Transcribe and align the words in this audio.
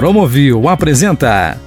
Promovil 0.00 0.66
apresenta 0.66 1.58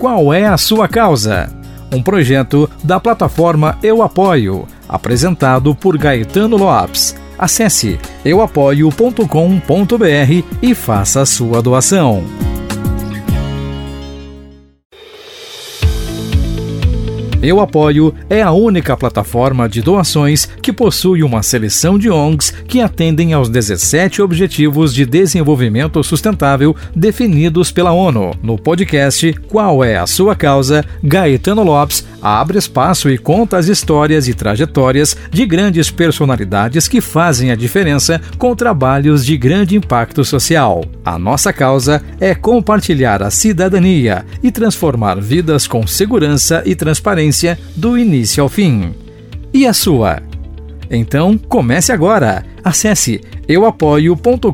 Qual 0.00 0.34
é 0.34 0.46
a 0.46 0.56
sua 0.56 0.88
causa? 0.88 1.48
Um 1.94 2.02
projeto 2.02 2.68
da 2.82 2.98
plataforma 2.98 3.78
Eu 3.80 4.02
Apoio, 4.02 4.66
apresentado 4.88 5.76
por 5.76 5.96
Gaetano 5.96 6.56
Lopes. 6.56 7.14
Acesse 7.38 7.96
euapoio.com.br 8.24 9.22
e 10.60 10.74
faça 10.74 11.20
a 11.20 11.26
sua 11.26 11.62
doação. 11.62 12.47
Eu 17.40 17.60
Apoio 17.60 18.12
é 18.28 18.42
a 18.42 18.50
única 18.50 18.96
plataforma 18.96 19.68
de 19.68 19.80
doações 19.80 20.46
que 20.60 20.72
possui 20.72 21.22
uma 21.22 21.40
seleção 21.40 21.96
de 21.96 22.10
ONGs 22.10 22.50
que 22.66 22.80
atendem 22.80 23.32
aos 23.32 23.48
17 23.48 24.20
Objetivos 24.20 24.92
de 24.92 25.06
Desenvolvimento 25.06 26.02
Sustentável 26.02 26.74
definidos 26.96 27.70
pela 27.70 27.92
ONU. 27.92 28.32
No 28.42 28.58
podcast 28.58 29.32
Qual 29.46 29.84
é 29.84 29.96
a 29.96 30.06
Sua 30.06 30.34
Causa? 30.34 30.84
Gaetano 31.00 31.62
Lopes 31.62 32.04
abre 32.20 32.58
espaço 32.58 33.08
e 33.08 33.16
conta 33.16 33.56
as 33.56 33.68
histórias 33.68 34.26
e 34.26 34.34
trajetórias 34.34 35.16
de 35.30 35.46
grandes 35.46 35.92
personalidades 35.92 36.88
que 36.88 37.00
fazem 37.00 37.52
a 37.52 37.54
diferença 37.54 38.20
com 38.36 38.56
trabalhos 38.56 39.24
de 39.24 39.36
grande 39.36 39.76
impacto 39.76 40.24
social. 40.24 40.84
A 41.04 41.16
nossa 41.16 41.52
causa 41.52 42.02
é 42.18 42.34
compartilhar 42.34 43.22
a 43.22 43.30
cidadania 43.30 44.26
e 44.42 44.50
transformar 44.50 45.20
vidas 45.20 45.68
com 45.68 45.86
segurança 45.86 46.64
e 46.66 46.74
transparência 46.74 47.27
do 47.76 47.98
início 47.98 48.42
ao 48.42 48.48
fim. 48.48 48.94
E 49.52 49.66
a 49.66 49.72
sua? 49.72 50.22
Então, 50.90 51.36
comece 51.36 51.92
agora. 51.92 52.44
Acesse 52.64 53.20
euapoio.com.br, 53.46 54.52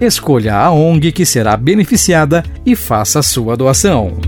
escolha 0.00 0.56
a 0.56 0.70
ONG 0.70 1.12
que 1.12 1.26
será 1.26 1.56
beneficiada 1.56 2.42
e 2.64 2.74
faça 2.74 3.18
a 3.18 3.22
sua 3.22 3.56
doação. 3.56 4.18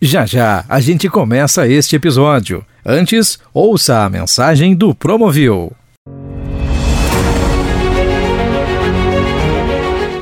Já 0.00 0.26
já 0.26 0.64
a 0.68 0.78
gente 0.78 1.08
começa 1.08 1.66
este 1.66 1.96
episódio. 1.96 2.64
Antes, 2.84 3.38
ouça 3.52 4.04
a 4.04 4.10
mensagem 4.10 4.74
do 4.74 4.94
Promovil. 4.94 5.72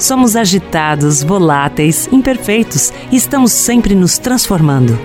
Somos 0.05 0.37
agitados, 0.37 1.23
voláteis, 1.23 2.11
imperfeitos 2.13 2.93
e 3.11 3.17
estamos 3.17 3.53
sempre 3.53 3.95
nos 3.95 4.19
transformando. 4.19 4.99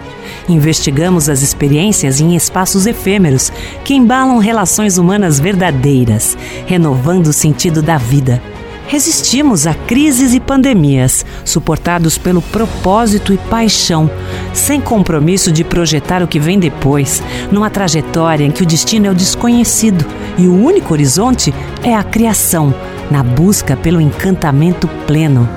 Investigamos 0.49 1.29
as 1.29 1.41
experiências 1.41 2.19
em 2.19 2.35
espaços 2.35 2.85
efêmeros 2.85 3.49
que 3.85 3.93
embalam 3.93 4.39
relações 4.39 4.97
humanas 4.97 5.39
verdadeiras, 5.39 6.37
renovando 6.65 7.27
o 7.27 7.33
sentido 7.33 7.81
da 7.81 7.97
vida. 7.97 8.43
Resistimos 8.87 9.65
a 9.65 9.73
crises 9.73 10.33
e 10.33 10.39
pandemias, 10.41 11.25
suportados 11.45 12.17
pelo 12.17 12.41
propósito 12.41 13.31
e 13.31 13.37
paixão, 13.37 14.11
sem 14.53 14.81
compromisso 14.81 15.49
de 15.49 15.63
projetar 15.63 16.21
o 16.21 16.27
que 16.27 16.41
vem 16.41 16.59
depois, 16.59 17.23
numa 17.49 17.69
trajetória 17.69 18.43
em 18.43 18.51
que 18.51 18.63
o 18.63 18.65
destino 18.65 19.05
é 19.05 19.11
o 19.11 19.15
desconhecido 19.15 20.05
e 20.37 20.45
o 20.45 20.61
único 20.61 20.91
horizonte 20.91 21.53
é 21.83 21.95
a 21.95 22.03
criação 22.03 22.75
na 23.09 23.23
busca 23.23 23.75
pelo 23.75 23.99
encantamento 23.99 24.87
pleno. 25.07 25.47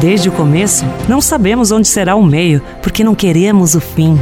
Desde 0.00 0.28
o 0.28 0.32
começo, 0.32 0.84
não 1.08 1.20
sabemos 1.20 1.72
onde 1.72 1.88
será 1.88 2.14
o 2.14 2.22
meio, 2.22 2.62
porque 2.82 3.02
não 3.02 3.14
queremos 3.14 3.74
o 3.74 3.80
fim. 3.80 4.18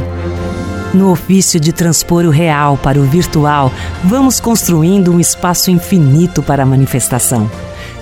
No 0.93 1.11
ofício 1.11 1.59
de 1.59 1.71
transpor 1.71 2.25
o 2.25 2.29
real 2.29 2.77
para 2.77 2.99
o 2.99 3.03
virtual, 3.03 3.71
vamos 4.03 4.39
construindo 4.39 5.11
um 5.11 5.19
espaço 5.19 5.69
infinito 5.69 6.41
para 6.41 6.63
a 6.63 6.65
manifestação. 6.65 7.49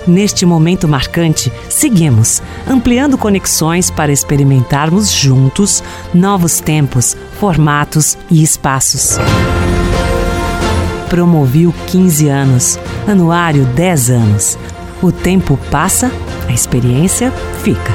Neste 0.06 0.46
momento 0.46 0.86
marcante, 0.86 1.52
seguimos, 1.68 2.40
ampliando 2.66 3.18
conexões 3.18 3.90
para 3.90 4.12
experimentarmos 4.12 5.10
juntos 5.10 5.82
novos 6.14 6.60
tempos, 6.60 7.16
formatos 7.40 8.16
e 8.30 8.42
espaços. 8.42 9.18
Promoviu 11.08 11.72
15 11.88 12.28
anos, 12.28 12.76
anuário 13.06 13.64
10 13.76 14.10
anos. 14.10 14.56
O 15.00 15.12
tempo 15.12 15.56
passa, 15.70 16.10
a 16.48 16.52
experiência 16.52 17.30
fica. 17.62 17.92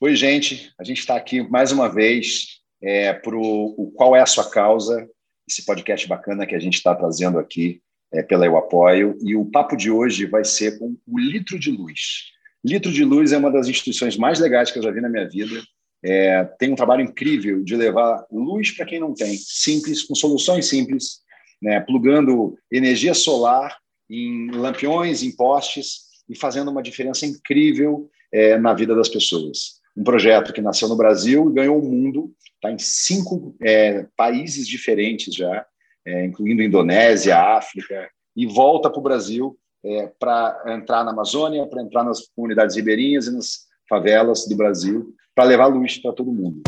Oi, 0.00 0.16
gente. 0.16 0.72
A 0.76 0.82
gente 0.82 0.98
está 0.98 1.14
aqui 1.14 1.48
mais 1.48 1.70
uma 1.70 1.88
vez 1.88 2.60
é, 2.82 3.12
para 3.12 3.36
o 3.36 3.92
Qual 3.94 4.16
é 4.16 4.20
a 4.20 4.26
Sua 4.26 4.50
Causa, 4.50 5.08
esse 5.48 5.64
podcast 5.64 6.08
bacana 6.08 6.44
que 6.44 6.56
a 6.56 6.60
gente 6.60 6.74
está 6.74 6.92
trazendo 6.92 7.38
aqui 7.38 7.80
é, 8.12 8.20
pela 8.20 8.44
Eu 8.44 8.56
Apoio. 8.56 9.16
E 9.22 9.36
o 9.36 9.44
papo 9.44 9.76
de 9.76 9.92
hoje 9.92 10.26
vai 10.26 10.44
ser 10.44 10.76
com 10.80 10.96
o 11.06 11.18
Litro 11.20 11.56
de 11.56 11.70
Luz. 11.70 12.32
Litro 12.64 12.90
de 12.90 13.04
Luz 13.04 13.30
é 13.30 13.38
uma 13.38 13.52
das 13.52 13.68
instituições 13.68 14.16
mais 14.16 14.40
legais 14.40 14.72
que 14.72 14.78
eu 14.80 14.82
já 14.82 14.90
vi 14.90 15.00
na 15.00 15.08
minha 15.08 15.28
vida 15.28 15.62
é, 16.04 16.44
tem 16.58 16.70
um 16.70 16.76
trabalho 16.76 17.00
incrível 17.00 17.64
de 17.64 17.74
levar 17.74 18.26
luz 18.30 18.70
para 18.72 18.84
quem 18.84 19.00
não 19.00 19.14
tem, 19.14 19.38
simples, 19.38 20.02
com 20.02 20.14
soluções 20.14 20.66
simples, 20.66 21.20
né, 21.62 21.80
plugando 21.80 22.58
energia 22.70 23.14
solar 23.14 23.78
em 24.10 24.50
lampiões, 24.50 25.22
em 25.22 25.34
postes 25.34 26.02
e 26.28 26.36
fazendo 26.36 26.70
uma 26.70 26.82
diferença 26.82 27.24
incrível 27.24 28.10
é, 28.30 28.58
na 28.58 28.74
vida 28.74 28.94
das 28.94 29.08
pessoas. 29.08 29.80
Um 29.96 30.04
projeto 30.04 30.52
que 30.52 30.60
nasceu 30.60 30.88
no 30.88 30.96
Brasil 30.96 31.48
e 31.48 31.54
ganhou 31.54 31.80
o 31.80 31.90
mundo, 31.90 32.34
está 32.56 32.70
em 32.70 32.78
cinco 32.78 33.56
é, 33.62 34.06
países 34.14 34.68
diferentes 34.68 35.34
já, 35.34 35.64
é, 36.06 36.26
incluindo 36.26 36.62
Indonésia, 36.62 37.38
África, 37.38 38.10
e 38.36 38.46
volta 38.46 38.90
para 38.90 39.00
o 39.00 39.02
Brasil 39.02 39.56
é, 39.82 40.12
para 40.18 40.64
entrar 40.76 41.02
na 41.02 41.12
Amazônia, 41.12 41.66
para 41.66 41.82
entrar 41.82 42.04
nas 42.04 42.28
comunidades 42.28 42.76
ribeirinhas 42.76 43.26
e 43.26 43.32
nas 43.32 43.60
favelas 43.88 44.46
do 44.46 44.54
Brasil 44.54 45.14
para 45.34 45.44
levar 45.44 45.66
luz 45.66 45.98
para 45.98 46.12
todo 46.12 46.32
mundo. 46.32 46.62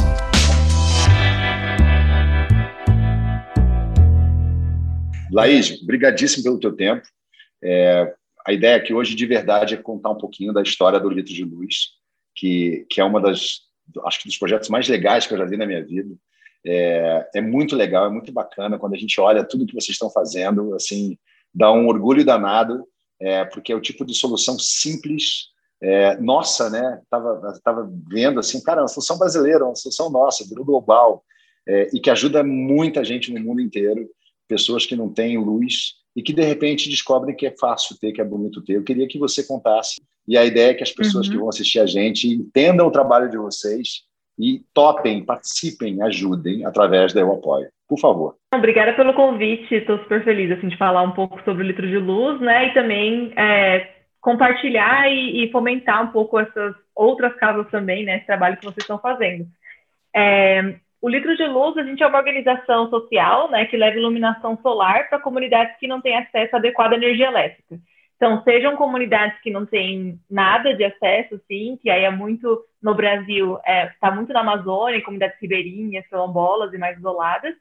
Laís, 5.31 5.83
brigadíssimo 5.83 6.43
pelo 6.43 6.59
teu 6.59 6.75
tempo. 6.75 7.07
É, 7.63 8.13
a 8.45 8.53
ideia 8.53 8.77
aqui 8.77 8.93
hoje, 8.93 9.15
de 9.15 9.27
verdade, 9.27 9.75
é 9.75 9.77
contar 9.77 10.11
um 10.11 10.19
pouquinho 10.19 10.53
da 10.53 10.63
história 10.63 10.99
do 10.99 11.09
Litro 11.09 11.33
de 11.33 11.45
Luz, 11.45 11.91
que, 12.35 12.87
que 12.91 13.01
é 13.01 13.05
uma 13.05 13.21
das, 13.21 13.61
acho 14.05 14.21
que 14.21 14.29
dos 14.29 14.39
projetos 14.39 14.69
mais 14.69 14.89
legais 14.89 15.27
que 15.27 15.35
eu 15.35 15.39
já 15.39 15.45
vi 15.45 15.57
na 15.57 15.67
minha 15.67 15.85
vida. 15.85 16.15
É, 16.65 17.29
é 17.37 17.41
muito 17.41 17.77
legal, 17.77 18.07
é 18.07 18.11
muito 18.11 18.33
bacana 18.33 18.79
quando 18.79 18.95
a 18.95 18.99
gente 18.99 19.21
olha 19.21 19.45
tudo 19.45 19.67
que 19.67 19.75
vocês 19.75 19.95
estão 19.95 20.11
fazendo, 20.11 20.75
assim, 20.75 21.17
dá 21.55 21.73
um 21.73 21.87
orgulho 21.87 22.25
danado, 22.25 22.87
é, 23.21 23.45
porque 23.45 23.73
é 23.73 23.77
o 23.77 23.81
tipo 23.81 24.05
de 24.05 24.15
solução 24.15 24.59
simples 24.59 25.51
é, 25.83 26.17
nossa, 26.19 26.71
né? 26.71 27.01
Tava, 27.11 27.61
tava 27.63 27.91
vendo 28.09 28.41
assim, 28.41 28.63
cara, 28.63 28.83
uma 28.83 28.89
solução 28.89 29.19
brasileira, 29.19 29.65
uma 29.65 29.77
solução 29.77 30.11
nossa, 30.11 30.47
virou 30.49 30.65
global 30.65 31.25
é, 31.67 31.89
e 31.93 32.01
que 32.01 32.11
ajuda 32.11 32.43
muita 32.43 33.05
gente 33.05 33.33
no 33.33 33.41
mundo 33.41 33.61
inteiro, 33.61 34.09
pessoas 34.49 34.87
que 34.87 34.97
não 34.97 35.13
têm 35.13 35.39
luz 35.39 35.95
e 36.15 36.23
que 36.23 36.33
de 36.33 36.43
repente 36.43 36.89
descobrem 36.89 37.35
que 37.35 37.47
é 37.47 37.55
fácil 37.59 37.97
ter, 38.01 38.13
que 38.13 38.21
é 38.21 38.25
bonito 38.25 38.63
ter. 38.63 38.77
Eu 38.77 38.85
queria 38.85 39.07
que 39.07 39.19
você 39.19 39.45
contasse 39.45 39.97
e 40.27 40.37
a 40.37 40.45
ideia 40.45 40.71
é 40.71 40.75
que 40.75 40.83
as 40.83 40.93
pessoas 40.93 41.27
uhum. 41.27 41.33
que 41.33 41.39
vão 41.39 41.49
assistir 41.49 41.79
a 41.79 41.87
gente 41.87 42.29
entendam 42.29 42.87
o 42.87 42.91
trabalho 42.91 43.31
de 43.31 43.37
vocês 43.37 44.05
e 44.39 44.63
topem, 44.73 45.25
participem, 45.25 46.03
ajudem 46.03 46.65
através 46.65 47.13
da 47.13 47.21
Eu 47.21 47.33
Apoio. 47.33 47.69
Por 47.89 47.99
favor. 47.99 48.35
Obrigada 48.53 48.95
pelo 48.95 49.15
convite, 49.15 49.75
estou 49.75 49.99
super 49.99 50.25
feliz 50.25 50.51
assim, 50.51 50.69
de 50.69 50.77
falar 50.77 51.03
um 51.03 51.13
pouco 51.13 51.41
sobre 51.45 51.63
o 51.63 51.67
litro 51.67 51.87
de 51.87 51.99
luz, 51.99 52.41
né? 52.41 52.69
E 52.69 52.75
também 52.75 53.33
é, 53.37 53.96
compartilhar 54.27 55.09
e, 55.09 55.45
e, 55.45 55.53
fomentar 55.53 56.03
um 56.03 56.09
pouco 56.09 56.37
essas 56.41 56.75
outras 56.97 57.33
casas 57.37 57.71
também, 57.71 58.05
né, 58.05 58.17
esse 58.17 58.27
trabalho 58.27 58.57
que 58.57 58.65
vocês 58.65 58.83
estão 58.83 58.99
fazendo. 58.99 59.47
É, 60.13 60.75
o 61.01 61.09
Litro 61.09 61.37
de 61.37 61.45
Luz, 61.45 61.79
a 61.79 61.85
gente 61.85 62.03
é 62.03 62.07
uma 62.09 62.19
organização 62.19 62.91
social, 62.91 63.49
né, 63.53 63.67
que 63.67 63.77
leva 63.77 63.97
iluminação 63.97 64.59
solar 64.61 65.09
para 65.09 65.21
comunidades 65.21 65.79
que 65.79 65.87
não 65.87 66.01
têm 66.01 66.17
acesso 66.17 66.57
à 66.57 66.59
adequada 66.59 66.97
energia 66.97 67.29
elétrica. 67.29 67.79
Então, 68.17 68.43
sejam 68.43 68.75
comunidades 68.75 69.41
que 69.43 69.51
não 69.51 69.65
têm 69.65 70.19
nada 70.29 70.75
de 70.75 70.83
acesso, 70.83 71.41
sim, 71.47 71.79
que 71.81 71.89
aí 71.89 72.03
é 72.03 72.11
muito 72.11 72.65
no 72.83 72.97
Brasil, 72.97 73.57
está 73.59 73.71
é, 73.71 73.93
tá 74.01 74.11
muito 74.11 74.33
na 74.33 74.41
Amazônia, 74.41 75.05
comunidades 75.05 75.39
ribeirinhas, 75.41 76.05
quilombolas 76.09 76.75
e 76.75 76.79
mais 76.79 76.99
isoladas, 76.99 77.55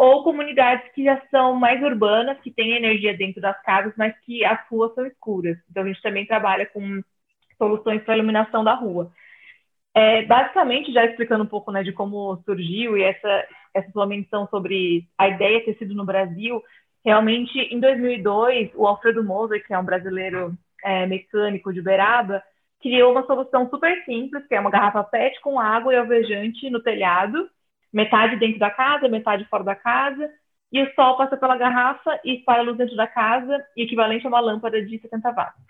ou 0.00 0.24
comunidades 0.24 0.90
que 0.94 1.04
já 1.04 1.20
são 1.30 1.54
mais 1.54 1.82
urbanas, 1.82 2.40
que 2.40 2.50
têm 2.50 2.72
energia 2.72 3.14
dentro 3.14 3.38
das 3.38 3.62
casas, 3.62 3.92
mas 3.98 4.18
que 4.20 4.42
as 4.42 4.58
ruas 4.66 4.94
são 4.94 5.04
escuras. 5.04 5.58
Então, 5.70 5.82
a 5.82 5.86
gente 5.86 6.00
também 6.00 6.24
trabalha 6.24 6.64
com 6.64 7.02
soluções 7.58 8.02
para 8.02 8.16
iluminação 8.16 8.64
da 8.64 8.72
rua. 8.72 9.12
É, 9.94 10.24
basicamente, 10.24 10.90
já 10.90 11.04
explicando 11.04 11.44
um 11.44 11.46
pouco 11.46 11.70
né, 11.70 11.82
de 11.82 11.92
como 11.92 12.42
surgiu 12.46 12.96
e 12.96 13.02
essa, 13.02 13.46
essa 13.74 13.90
sua 13.90 14.06
menção 14.06 14.48
sobre 14.48 15.06
a 15.18 15.28
ideia 15.28 15.62
ter 15.66 15.76
sido 15.76 15.94
no 15.94 16.06
Brasil, 16.06 16.62
realmente, 17.04 17.58
em 17.58 17.78
2002, 17.78 18.70
o 18.76 18.86
Alfredo 18.86 19.22
Moser, 19.22 19.62
que 19.66 19.74
é 19.74 19.78
um 19.78 19.84
brasileiro 19.84 20.56
é, 20.82 21.04
mecânico 21.04 21.74
de 21.74 21.80
Uberaba, 21.80 22.42
criou 22.80 23.12
uma 23.12 23.26
solução 23.26 23.68
super 23.68 24.02
simples, 24.06 24.46
que 24.46 24.54
é 24.54 24.60
uma 24.60 24.70
garrafa 24.70 25.04
PET 25.04 25.38
com 25.42 25.60
água 25.60 25.92
e 25.92 25.98
alvejante 25.98 26.70
no 26.70 26.80
telhado, 26.80 27.50
metade 27.92 28.36
dentro 28.36 28.58
da 28.58 28.70
casa, 28.70 29.08
metade 29.08 29.44
fora 29.46 29.64
da 29.64 29.74
casa, 29.74 30.30
e 30.72 30.82
o 30.82 30.94
sol 30.94 31.16
passa 31.16 31.36
pela 31.36 31.56
garrafa 31.56 32.20
e 32.24 32.36
espalha 32.36 32.60
a 32.60 32.64
luz 32.64 32.76
dentro 32.76 32.96
da 32.96 33.06
casa, 33.06 33.64
e 33.76 33.82
equivalente 33.82 34.24
a 34.26 34.28
uma 34.28 34.40
lâmpada 34.40 34.80
de 34.84 34.98
70 34.98 35.30
watts. 35.32 35.60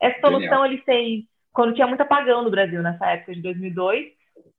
Essa 0.00 0.20
solução 0.20 0.66
ele 0.66 0.78
fez 0.78 1.24
quando 1.52 1.74
tinha 1.74 1.86
muito 1.86 2.00
apagão 2.00 2.42
no 2.42 2.50
Brasil, 2.50 2.82
nessa 2.82 3.06
época 3.06 3.32
de 3.32 3.40
2002, 3.40 4.06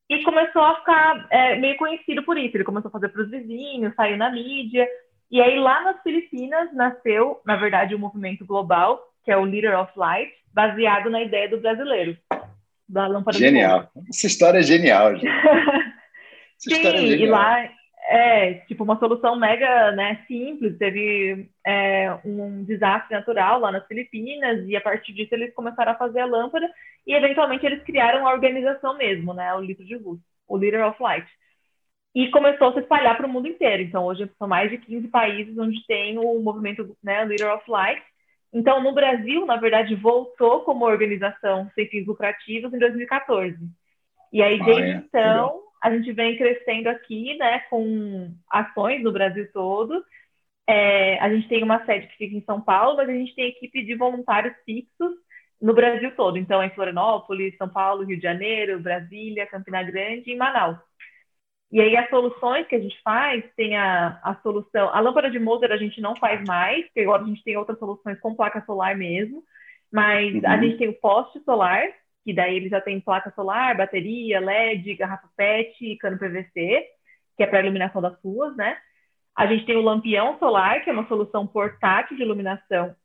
e 0.09 0.23
começou 0.23 0.63
a 0.63 0.75
ficar 0.75 1.27
é, 1.29 1.55
meio 1.57 1.77
conhecido 1.77 2.23
por 2.23 2.37
isso. 2.37 2.55
Ele 2.55 2.63
começou 2.63 2.89
a 2.89 2.91
fazer 2.91 3.09
para 3.09 3.21
os 3.21 3.29
vizinhos, 3.29 3.93
saiu 3.95 4.17
na 4.17 4.31
mídia, 4.31 4.87
e 5.29 5.41
aí 5.41 5.59
lá 5.59 5.81
nas 5.81 6.01
Filipinas 6.01 6.73
nasceu, 6.73 7.41
na 7.45 7.57
verdade, 7.57 7.93
o 7.93 7.97
um 7.97 8.01
movimento 8.01 8.45
global, 8.45 8.99
que 9.23 9.31
é 9.31 9.37
o 9.37 9.43
Leader 9.43 9.77
of 9.79 9.91
Light, 9.95 10.31
baseado 10.53 11.09
na 11.09 11.21
ideia 11.21 11.49
do 11.49 11.59
brasileiro, 11.59 12.15
da 12.87 13.07
lâmpada 13.07 13.37
Genial. 13.37 13.89
Essa 14.09 14.27
história 14.27 14.59
é 14.59 14.63
genial, 14.63 15.15
gente. 15.15 15.27
Sim, 16.69 16.87
é 16.87 17.01
e 17.01 17.25
lá 17.27 17.69
é 18.07 18.53
tipo 18.67 18.83
uma 18.83 18.99
solução 18.99 19.35
mega 19.35 19.91
né, 19.91 20.23
simples. 20.27 20.77
Teve 20.77 21.49
é, 21.65 22.17
um 22.23 22.63
desastre 22.63 23.15
natural 23.15 23.59
lá 23.59 23.71
nas 23.71 23.85
Filipinas 23.87 24.67
e 24.67 24.75
a 24.75 24.81
partir 24.81 25.13
disso 25.13 25.33
eles 25.33 25.53
começaram 25.53 25.91
a 25.91 25.97
fazer 25.97 26.19
a 26.19 26.25
lâmpada 26.25 26.69
e 27.05 27.13
eventualmente 27.13 27.65
eles 27.65 27.83
criaram 27.83 28.27
a 28.27 28.33
organização 28.33 28.97
mesmo, 28.97 29.33
né, 29.33 29.53
o 29.53 29.61
litro 29.61 29.85
de 29.85 29.95
luz, 29.97 30.19
o 30.47 30.57
Leader 30.57 30.87
of 30.87 31.01
Light. 31.01 31.27
E 32.13 32.29
começou 32.29 32.69
a 32.69 32.73
se 32.73 32.79
espalhar 32.79 33.17
para 33.17 33.27
o 33.27 33.29
mundo 33.29 33.47
inteiro. 33.47 33.83
Então 33.83 34.05
hoje 34.05 34.29
são 34.37 34.47
mais 34.47 34.69
de 34.69 34.77
15 34.77 35.07
países 35.09 35.57
onde 35.57 35.85
tem 35.85 36.17
o 36.17 36.39
movimento 36.39 36.95
né, 37.03 37.23
Leader 37.25 37.53
of 37.55 37.69
Light. 37.69 38.01
Então 38.53 38.81
no 38.81 38.93
Brasil, 38.93 39.45
na 39.45 39.57
verdade, 39.57 39.95
voltou 39.95 40.61
como 40.61 40.85
organização 40.85 41.69
sem 41.75 41.87
fins 41.89 42.05
lucrativos 42.05 42.73
em 42.73 42.79
2014. 42.79 43.57
E 44.31 44.41
aí 44.41 44.63
desde 44.63 44.83
ah, 44.83 44.87
é. 44.87 44.91
então 44.91 45.65
a 45.85 45.91
gente 45.91 46.11
vem 46.13 46.35
crescendo 46.35 46.87
aqui, 46.87 47.37
né, 47.37 47.59
com 47.69 48.33
ações 48.49 49.03
no 49.03 49.11
Brasil 49.11 49.47
todo. 49.53 50.03
É, 50.67 51.19
a 51.19 51.29
gente 51.29 51.47
tem 51.47 51.63
uma 51.63 51.85
sede 51.85 52.07
que 52.07 52.17
fica 52.17 52.35
em 52.35 52.43
São 52.43 52.59
Paulo, 52.59 52.97
mas 52.97 53.07
a 53.07 53.13
gente 53.13 53.35
tem 53.35 53.49
equipe 53.49 53.85
de 53.85 53.93
voluntários 53.95 54.55
fixos 54.65 55.11
no 55.61 55.75
Brasil 55.75 56.11
todo. 56.15 56.39
Então, 56.39 56.63
em 56.63 56.71
Florianópolis, 56.71 57.55
São 57.57 57.69
Paulo, 57.69 58.03
Rio 58.03 58.17
de 58.17 58.23
Janeiro, 58.23 58.79
Brasília, 58.79 59.45
Campina 59.45 59.83
Grande 59.83 60.31
e 60.31 60.35
Manaus. 60.35 60.77
E 61.71 61.79
aí, 61.79 61.95
as 61.95 62.09
soluções 62.09 62.65
que 62.67 62.75
a 62.75 62.79
gente 62.79 62.99
faz, 63.03 63.43
tem 63.55 63.77
a, 63.77 64.19
a 64.23 64.35
solução... 64.41 64.89
A 64.89 64.99
lâmpada 64.99 65.29
de 65.29 65.37
Moser 65.37 65.71
a 65.71 65.77
gente 65.77 66.01
não 66.01 66.15
faz 66.15 66.43
mais, 66.47 66.83
porque 66.85 67.01
agora 67.01 67.23
a 67.23 67.27
gente 67.27 67.43
tem 67.43 67.57
outras 67.57 67.77
soluções 67.77 68.19
com 68.19 68.35
placa 68.35 68.63
solar 68.65 68.95
mesmo. 68.97 69.43
Mas 69.91 70.33
uhum. 70.33 70.41
a 70.47 70.57
gente 70.57 70.77
tem 70.77 70.89
o 70.89 70.99
poste 70.99 71.39
solar, 71.43 71.83
que 72.25 72.33
daí 72.33 72.55
ele 72.57 72.69
já 72.69 72.81
tem 72.81 72.99
placa 72.99 73.31
solar, 73.35 73.77
bateria, 73.77 74.39
LED, 74.39 74.95
garrafa 74.95 75.29
PET 75.37 75.95
cano 75.97 76.17
PVC, 76.17 76.83
que 77.37 77.43
é 77.43 77.45
para 77.45 77.61
iluminação 77.61 78.01
das 78.01 78.19
ruas, 78.21 78.55
né? 78.57 78.75
A 79.35 79.45
gente 79.45 79.65
tem 79.65 79.77
o 79.77 79.81
lampião 79.81 80.39
solar, 80.39 80.83
que 80.83 80.89
é 80.89 80.93
uma 80.93 81.07
solução 81.07 81.45
portátil 81.45 82.17
de 82.17 82.23
iluminação, 82.23 82.95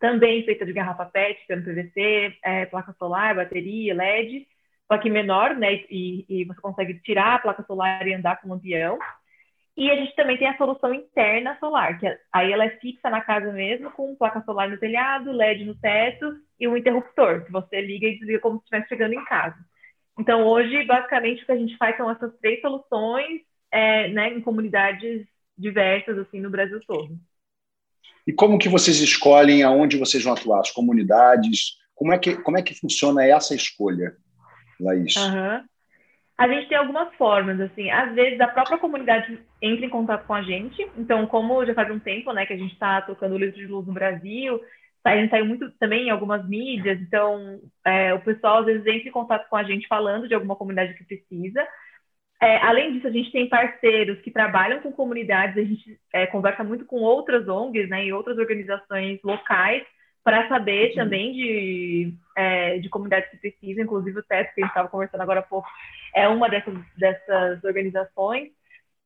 também 0.00 0.44
feita 0.44 0.66
de 0.66 0.72
garrafa 0.72 1.06
PET, 1.06 1.46
cano 1.46 1.62
PVC, 1.62 2.36
é, 2.42 2.66
placa 2.66 2.92
solar, 2.98 3.36
bateria, 3.36 3.94
LED, 3.94 4.48
só 4.88 4.98
que 4.98 5.08
menor, 5.08 5.54
né? 5.54 5.84
E, 5.88 6.26
e 6.28 6.44
você 6.44 6.60
consegue 6.60 7.00
tirar 7.02 7.36
a 7.36 7.38
placa 7.38 7.62
solar 7.68 8.06
e 8.06 8.14
andar 8.14 8.40
com 8.40 8.48
o 8.48 8.50
lampião. 8.50 8.98
E 9.76 9.90
a 9.90 9.94
gente 9.94 10.14
também 10.16 10.38
tem 10.38 10.48
a 10.48 10.56
solução 10.56 10.92
interna 10.92 11.56
solar, 11.60 12.00
que 12.00 12.06
é, 12.08 12.18
aí 12.32 12.52
ela 12.52 12.64
é 12.64 12.70
fixa 12.78 13.10
na 13.10 13.20
casa 13.20 13.52
mesmo, 13.52 13.92
com 13.92 14.16
placa 14.16 14.42
solar 14.42 14.68
no 14.68 14.78
telhado, 14.78 15.30
LED 15.30 15.64
no 15.64 15.74
teto 15.76 16.45
e 16.58 16.66
um 16.66 16.76
interruptor, 16.76 17.44
que 17.44 17.52
você 17.52 17.80
liga 17.80 18.06
e 18.06 18.18
desliga 18.18 18.40
como 18.40 18.58
se 18.58 18.64
estivesse 18.64 18.88
chegando 18.88 19.14
em 19.14 19.24
casa. 19.24 19.56
Então, 20.18 20.46
hoje, 20.46 20.84
basicamente, 20.84 21.42
o 21.42 21.46
que 21.46 21.52
a 21.52 21.56
gente 21.56 21.76
faz 21.76 21.96
são 21.96 22.10
essas 22.10 22.32
três 22.40 22.60
soluções 22.60 23.42
é, 23.70 24.08
né, 24.08 24.32
em 24.32 24.40
comunidades 24.40 25.26
diversas, 25.56 26.18
assim, 26.18 26.40
no 26.40 26.50
Brasil 26.50 26.80
todo. 26.86 27.18
E 28.26 28.32
como 28.32 28.58
que 28.58 28.68
vocês 28.68 29.00
escolhem 29.00 29.62
aonde 29.62 29.98
vocês 29.98 30.24
vão 30.24 30.32
atuar? 30.32 30.60
As 30.60 30.70
comunidades? 30.70 31.76
Como 31.94 32.12
é 32.12 32.18
que, 32.18 32.36
como 32.36 32.58
é 32.58 32.62
que 32.62 32.78
funciona 32.78 33.24
essa 33.24 33.54
escolha, 33.54 34.16
Laís? 34.80 35.14
Uhum. 35.16 35.64
A 36.38 36.48
gente 36.48 36.68
tem 36.68 36.76
algumas 36.76 37.14
formas, 37.14 37.58
assim, 37.60 37.90
às 37.90 38.14
vezes 38.14 38.38
a 38.40 38.48
própria 38.48 38.76
comunidade 38.76 39.38
entra 39.62 39.86
em 39.86 39.90
contato 39.90 40.26
com 40.26 40.34
a 40.34 40.42
gente, 40.42 40.86
então, 40.98 41.26
como 41.26 41.64
já 41.64 41.72
faz 41.72 41.90
um 41.90 41.98
tempo, 41.98 42.30
né, 42.32 42.44
que 42.44 42.52
a 42.52 42.58
gente 42.58 42.74
está 42.74 43.00
tocando 43.00 43.34
o 43.34 43.38
Litro 43.38 43.56
de 43.56 43.66
Luz 43.66 43.86
no 43.86 43.94
Brasil, 43.94 44.60
a 45.12 45.16
gente 45.16 45.30
saiu 45.30 45.46
muito 45.46 45.70
também 45.78 46.06
em 46.06 46.10
algumas 46.10 46.46
mídias, 46.48 47.00
então 47.00 47.60
é, 47.84 48.14
o 48.14 48.20
pessoal 48.20 48.58
às 48.58 48.66
vezes 48.66 48.86
entra 48.86 49.08
em 49.08 49.12
contato 49.12 49.48
com 49.48 49.56
a 49.56 49.62
gente 49.62 49.86
falando 49.86 50.28
de 50.28 50.34
alguma 50.34 50.56
comunidade 50.56 50.94
que 50.94 51.04
precisa. 51.04 51.66
É, 52.40 52.58
além 52.58 52.92
disso, 52.92 53.06
a 53.06 53.10
gente 53.10 53.32
tem 53.32 53.48
parceiros 53.48 54.20
que 54.20 54.30
trabalham 54.30 54.80
com 54.80 54.92
comunidades, 54.92 55.56
a 55.56 55.66
gente 55.66 55.98
é, 56.12 56.26
conversa 56.26 56.62
muito 56.62 56.84
com 56.84 56.96
outras 56.96 57.48
ONGs 57.48 57.88
né, 57.88 58.04
e 58.04 58.12
outras 58.12 58.36
organizações 58.36 59.20
locais 59.22 59.82
para 60.22 60.48
saber 60.48 60.92
também 60.94 61.32
de, 61.32 62.14
é, 62.36 62.78
de 62.78 62.88
comunidades 62.88 63.30
que 63.30 63.36
precisam, 63.36 63.84
inclusive 63.84 64.18
o 64.18 64.22
TES, 64.22 64.52
que 64.52 64.60
a 64.60 64.64
gente 64.64 64.70
estava 64.70 64.88
conversando 64.88 65.20
agora 65.20 65.40
há 65.40 65.42
pouco, 65.42 65.68
é 66.14 66.28
uma 66.28 66.48
dessas, 66.48 66.74
dessas 66.96 67.62
organizações. 67.64 68.50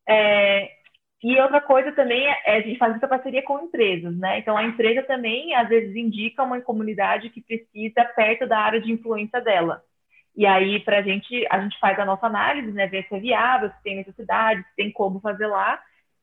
É, 0.08 0.79
e 1.22 1.38
outra 1.38 1.60
coisa 1.60 1.92
também 1.92 2.26
é, 2.26 2.42
é 2.46 2.56
a 2.56 2.60
gente 2.62 2.78
faz 2.78 2.92
muita 2.92 3.06
parceria 3.06 3.42
com 3.42 3.60
empresas, 3.60 4.16
né? 4.16 4.38
Então 4.38 4.56
a 4.56 4.64
empresa 4.64 5.02
também 5.02 5.54
às 5.54 5.68
vezes 5.68 5.94
indica 5.94 6.42
uma 6.42 6.60
comunidade 6.60 7.28
que 7.30 7.42
precisa 7.42 8.04
perto 8.16 8.46
da 8.46 8.58
área 8.58 8.80
de 8.80 8.90
influência 8.90 9.40
dela. 9.40 9.82
E 10.34 10.46
aí 10.46 10.80
para 10.80 10.98
a 10.98 11.02
gente 11.02 11.46
a 11.50 11.60
gente 11.60 11.78
faz 11.78 11.98
a 11.98 12.06
nossa 12.06 12.26
análise, 12.26 12.72
né? 12.72 12.86
Ver 12.86 13.06
se 13.06 13.14
é 13.14 13.20
viável, 13.20 13.68
se 13.68 13.82
tem 13.82 13.96
necessidade, 13.96 14.62
se 14.62 14.76
tem 14.76 14.90
como 14.90 15.20
fazer 15.20 15.46
lá. 15.46 15.78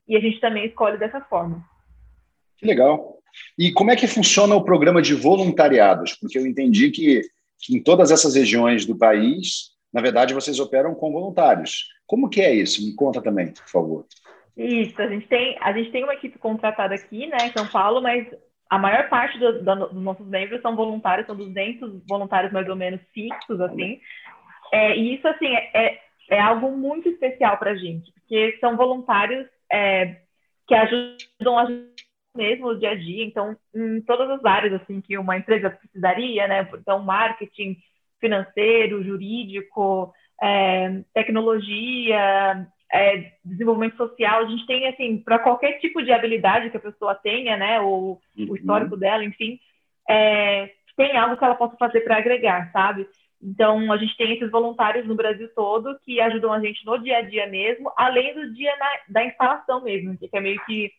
E 0.06 0.16
a 0.16 0.20
gente 0.20 0.40
também 0.40 0.66
escolhe 0.66 0.98
dessa 0.98 1.20
forma. 1.20 1.62
Que 2.56 2.66
legal. 2.66 3.18
E 3.56 3.70
como 3.72 3.90
é 3.90 3.96
que 3.96 4.08
funciona 4.08 4.54
o 4.54 4.64
programa 4.64 5.00
de 5.00 5.14
voluntariados? 5.14 6.14
Porque 6.14 6.38
eu 6.38 6.46
entendi 6.46 6.90
que, 6.90 7.22
que 7.60 7.76
em 7.76 7.82
todas 7.82 8.10
essas 8.10 8.34
regiões 8.34 8.84
do 8.84 8.96
país, 8.96 9.70
na 9.92 10.00
verdade, 10.00 10.34
vocês 10.34 10.58
operam 10.58 10.94
com 10.94 11.12
voluntários. 11.12 11.88
Como 12.06 12.28
que 12.28 12.40
é 12.40 12.52
isso? 12.52 12.84
Me 12.84 12.94
conta 12.94 13.22
também, 13.22 13.52
por 13.52 13.68
favor. 13.68 14.06
Isso, 14.58 15.00
a 15.00 15.06
gente 15.06 15.28
tem, 15.28 15.56
a 15.60 15.72
gente 15.72 15.92
tem 15.92 16.02
uma 16.02 16.14
equipe 16.14 16.36
contratada 16.36 16.92
aqui, 16.92 17.28
né, 17.28 17.36
em 17.44 17.52
São 17.52 17.68
Paulo, 17.68 18.02
mas 18.02 18.26
a 18.68 18.76
maior 18.76 19.08
parte 19.08 19.38
do, 19.38 19.62
do, 19.62 19.86
dos 19.86 20.02
nossos 20.02 20.26
membros 20.26 20.60
são 20.60 20.74
voluntários, 20.74 21.28
são 21.28 21.36
200 21.36 22.02
voluntários 22.08 22.52
mais 22.52 22.68
ou 22.68 22.74
menos 22.74 23.00
fixos, 23.14 23.60
assim. 23.60 24.00
É, 24.72 24.96
e 24.96 25.14
isso, 25.14 25.28
assim, 25.28 25.46
é, 25.46 25.70
é, 25.72 26.00
é 26.30 26.40
algo 26.40 26.76
muito 26.76 27.08
especial 27.08 27.56
para 27.56 27.70
a 27.70 27.76
gente, 27.76 28.12
porque 28.12 28.58
são 28.60 28.76
voluntários 28.76 29.46
é, 29.72 30.22
que 30.66 30.74
ajudam 30.74 31.56
a 31.56 31.64
gente 31.66 32.08
mesmo 32.36 32.72
no 32.72 32.78
dia 32.78 32.90
a 32.90 32.94
dia, 32.94 33.24
então, 33.24 33.56
em 33.74 34.00
todas 34.02 34.28
as 34.30 34.44
áreas, 34.44 34.80
assim, 34.80 35.00
que 35.00 35.16
uma 35.16 35.36
empresa 35.36 35.70
precisaria, 35.70 36.48
né, 36.48 36.68
então, 36.74 37.02
marketing, 37.02 37.76
financeiro, 38.20 39.04
jurídico, 39.04 40.12
é, 40.42 41.00
tecnologia, 41.14 42.66
é, 42.92 43.32
desenvolvimento 43.44 43.96
social, 43.96 44.42
a 44.42 44.46
gente 44.46 44.66
tem, 44.66 44.86
assim, 44.88 45.18
para 45.18 45.38
qualquer 45.38 45.78
tipo 45.78 46.02
de 46.02 46.12
habilidade 46.12 46.70
que 46.70 46.76
a 46.76 46.80
pessoa 46.80 47.14
tenha, 47.14 47.56
né, 47.56 47.80
o, 47.80 48.18
uhum. 48.36 48.50
o 48.50 48.56
histórico 48.56 48.96
dela, 48.96 49.24
enfim, 49.24 49.58
é, 50.08 50.70
tem 50.96 51.16
algo 51.16 51.36
que 51.36 51.44
ela 51.44 51.54
possa 51.54 51.76
fazer 51.76 52.00
para 52.00 52.16
agregar, 52.16 52.70
sabe? 52.72 53.06
Então, 53.40 53.92
a 53.92 53.96
gente 53.96 54.16
tem 54.16 54.32
esses 54.32 54.50
voluntários 54.50 55.06
no 55.06 55.14
Brasil 55.14 55.48
todo 55.54 55.98
que 56.04 56.20
ajudam 56.20 56.52
a 56.52 56.60
gente 56.60 56.84
no 56.84 56.98
dia 56.98 57.18
a 57.18 57.22
dia 57.22 57.46
mesmo, 57.46 57.92
além 57.96 58.34
do 58.34 58.52
dia 58.52 58.74
na, 58.76 58.86
da 59.08 59.24
instalação 59.24 59.82
mesmo, 59.84 60.18
que 60.18 60.28
é 60.32 60.40
meio 60.40 60.60
que 60.64 60.90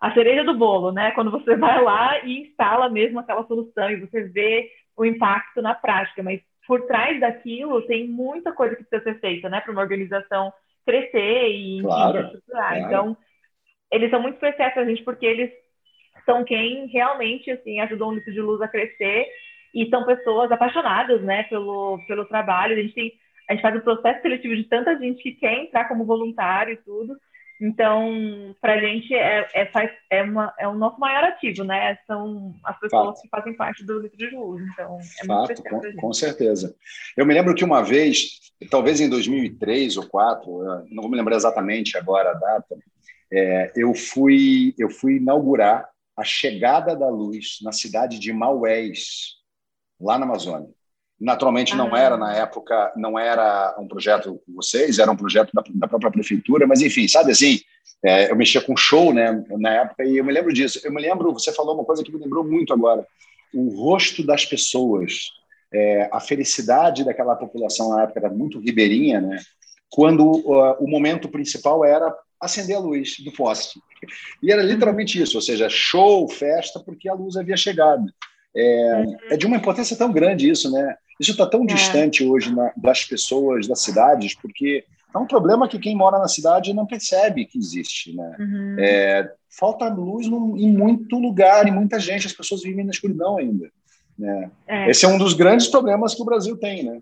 a 0.00 0.12
cereja 0.12 0.44
do 0.44 0.54
bolo, 0.54 0.92
né? 0.92 1.10
Quando 1.12 1.30
você 1.30 1.56
vai 1.56 1.82
lá 1.82 2.24
e 2.24 2.42
instala 2.42 2.88
mesmo 2.88 3.18
aquela 3.18 3.44
solução 3.46 3.90
e 3.90 3.96
você 3.96 4.24
vê 4.24 4.70
o 4.96 5.04
impacto 5.04 5.60
na 5.60 5.74
prática, 5.74 6.22
mas 6.22 6.40
por 6.66 6.86
trás 6.86 7.18
daquilo 7.18 7.82
tem 7.82 8.06
muita 8.06 8.52
coisa 8.52 8.76
que 8.76 8.84
precisa 8.84 9.12
ser 9.12 9.20
feita, 9.20 9.48
né, 9.48 9.60
para 9.60 9.72
uma 9.72 9.82
organização 9.82 10.52
crescer 10.84 11.48
e 11.48 11.82
claro, 11.82 12.20
estruturar. 12.20 12.68
Claro. 12.68 12.86
Então, 12.86 13.16
eles 13.90 14.10
são 14.10 14.20
muito 14.20 14.34
especiais 14.34 14.72
para 14.72 14.82
a 14.82 14.86
gente 14.86 15.02
porque 15.02 15.26
eles 15.26 15.50
são 16.24 16.44
quem 16.44 16.86
realmente 16.86 17.50
assim 17.50 17.80
ajudou 17.80 18.10
o 18.10 18.14
Litro 18.14 18.32
de 18.32 18.40
Luz 18.40 18.60
a 18.60 18.68
crescer 18.68 19.26
e 19.74 19.88
são 19.88 20.04
pessoas 20.04 20.50
apaixonadas, 20.50 21.22
né, 21.22 21.44
pelo 21.44 21.98
pelo 22.06 22.24
trabalho. 22.24 22.74
A 22.74 22.80
gente 22.80 22.94
tem 22.94 23.12
a 23.48 23.52
gente 23.52 23.62
faz 23.62 23.74
o 23.74 23.78
um 23.78 23.82
processo 23.82 24.22
seletivo 24.22 24.56
de 24.56 24.64
tanta 24.64 24.98
gente 24.98 25.22
que 25.22 25.32
quer 25.32 25.58
entrar 25.58 25.86
como 25.86 26.06
voluntário 26.06 26.74
e 26.74 26.76
tudo. 26.78 27.14
Então, 27.60 28.54
para 28.60 28.74
a 28.74 28.80
gente 28.80 29.14
é, 29.14 29.48
é, 29.54 29.66
faz, 29.66 29.90
é, 30.10 30.22
uma, 30.22 30.52
é 30.58 30.66
o 30.66 30.74
nosso 30.74 30.98
maior 30.98 31.24
ativo, 31.24 31.62
né? 31.62 31.96
São 32.06 32.54
as 32.64 32.78
pessoas 32.80 33.06
Fato. 33.06 33.22
que 33.22 33.28
fazem 33.28 33.54
parte 33.54 33.84
do 33.84 34.00
litro 34.00 34.18
de 34.18 34.30
luz. 34.30 34.62
Então, 34.72 34.98
é 35.20 35.24
Fato, 35.24 35.48
muito 35.48 35.62
com, 35.62 35.96
com, 35.96 36.12
certeza. 36.12 36.74
Eu 37.16 37.24
me 37.24 37.32
lembro 37.32 37.54
que 37.54 37.64
uma 37.64 37.82
vez, 37.82 38.52
talvez 38.70 39.00
em 39.00 39.08
2003 39.08 39.96
ou 39.96 40.02
2004, 40.02 40.86
não 40.90 41.02
vou 41.02 41.10
me 41.10 41.16
lembrar 41.16 41.36
exatamente 41.36 41.96
agora 41.96 42.32
a 42.32 42.34
data, 42.34 42.76
é, 43.32 43.72
eu, 43.76 43.94
fui, 43.94 44.74
eu 44.78 44.90
fui 44.90 45.16
inaugurar 45.16 45.88
a 46.16 46.24
chegada 46.24 46.94
da 46.94 47.08
luz 47.08 47.58
na 47.62 47.72
cidade 47.72 48.18
de 48.18 48.32
Maués, 48.32 49.36
lá 50.00 50.18
na 50.18 50.24
Amazônia. 50.24 50.68
Naturalmente 51.24 51.74
não 51.74 51.94
ah. 51.94 51.98
era 51.98 52.16
na 52.16 52.34
época, 52.34 52.92
não 52.96 53.18
era 53.18 53.74
um 53.78 53.88
projeto 53.88 54.40
com 54.46 54.52
vocês, 54.54 54.98
era 54.98 55.10
um 55.10 55.16
projeto 55.16 55.50
da, 55.52 55.64
da 55.74 55.88
própria 55.88 56.10
prefeitura, 56.10 56.66
mas 56.66 56.82
enfim, 56.82 57.08
sabe 57.08 57.32
assim, 57.32 57.60
É, 58.06 58.30
eu 58.30 58.36
mexia 58.36 58.60
com 58.60 58.76
show, 58.76 59.14
né, 59.14 59.42
na 59.58 59.70
época, 59.82 60.04
e 60.04 60.18
eu 60.18 60.24
me 60.24 60.32
lembro 60.32 60.52
disso. 60.52 60.78
Eu 60.84 60.92
me 60.92 61.00
lembro, 61.00 61.32
você 61.32 61.50
falou 61.52 61.74
uma 61.74 61.84
coisa 61.84 62.04
que 62.04 62.12
me 62.12 62.18
lembrou 62.18 62.44
muito 62.44 62.70
agora. 62.70 63.06
O 63.52 63.68
rosto 63.82 64.22
das 64.22 64.44
pessoas, 64.44 65.30
é, 65.72 66.10
a 66.12 66.20
felicidade 66.20 67.02
daquela 67.02 67.34
população 67.34 67.88
na 67.90 68.02
época 68.02 68.20
era 68.20 68.28
muito 68.28 68.60
ribeirinha, 68.60 69.22
né? 69.22 69.38
Quando 69.88 70.22
uh, 70.22 70.76
o 70.80 70.86
momento 70.86 71.30
principal 71.30 71.82
era 71.82 72.14
acender 72.38 72.76
a 72.76 72.80
luz 72.80 73.16
do 73.24 73.32
poste. 73.32 73.80
E 74.42 74.52
era 74.52 74.62
literalmente 74.62 75.20
isso, 75.22 75.38
ou 75.38 75.42
seja, 75.42 75.68
show, 75.70 76.28
festa, 76.28 76.80
porque 76.80 77.08
a 77.08 77.14
luz 77.14 77.36
havia 77.36 77.56
chegado. 77.56 78.04
É, 78.54 79.02
uhum. 79.06 79.16
é 79.30 79.36
de 79.36 79.46
uma 79.46 79.56
importância 79.56 79.96
tão 79.96 80.12
grande 80.12 80.50
isso, 80.50 80.70
né? 80.70 80.94
Isso 81.18 81.32
está 81.32 81.46
tão 81.46 81.62
é. 81.62 81.66
distante 81.66 82.24
hoje 82.24 82.54
na, 82.54 82.72
das 82.76 83.04
pessoas, 83.04 83.66
das 83.66 83.82
cidades, 83.82 84.34
porque 84.34 84.84
é 85.14 85.18
um 85.18 85.26
problema 85.26 85.68
que 85.68 85.78
quem 85.78 85.96
mora 85.96 86.18
na 86.18 86.26
cidade 86.28 86.74
não 86.74 86.86
percebe 86.86 87.44
que 87.44 87.56
existe, 87.56 88.14
né? 88.14 88.36
Uhum. 88.38 88.76
É, 88.78 89.32
falta 89.48 89.88
luz 89.88 90.26
em 90.26 90.72
muito 90.72 91.18
lugar, 91.18 91.68
em 91.68 91.70
muita 91.70 92.00
gente, 92.00 92.26
as 92.26 92.32
pessoas 92.32 92.62
vivem 92.62 92.84
na 92.84 92.90
escuridão 92.90 93.38
ainda. 93.38 93.70
Né? 94.18 94.50
É. 94.66 94.90
Esse 94.90 95.04
é 95.04 95.08
um 95.08 95.18
dos 95.18 95.34
grandes 95.34 95.68
problemas 95.68 96.14
que 96.14 96.22
o 96.22 96.24
Brasil 96.24 96.56
tem, 96.56 96.82
né? 96.82 97.00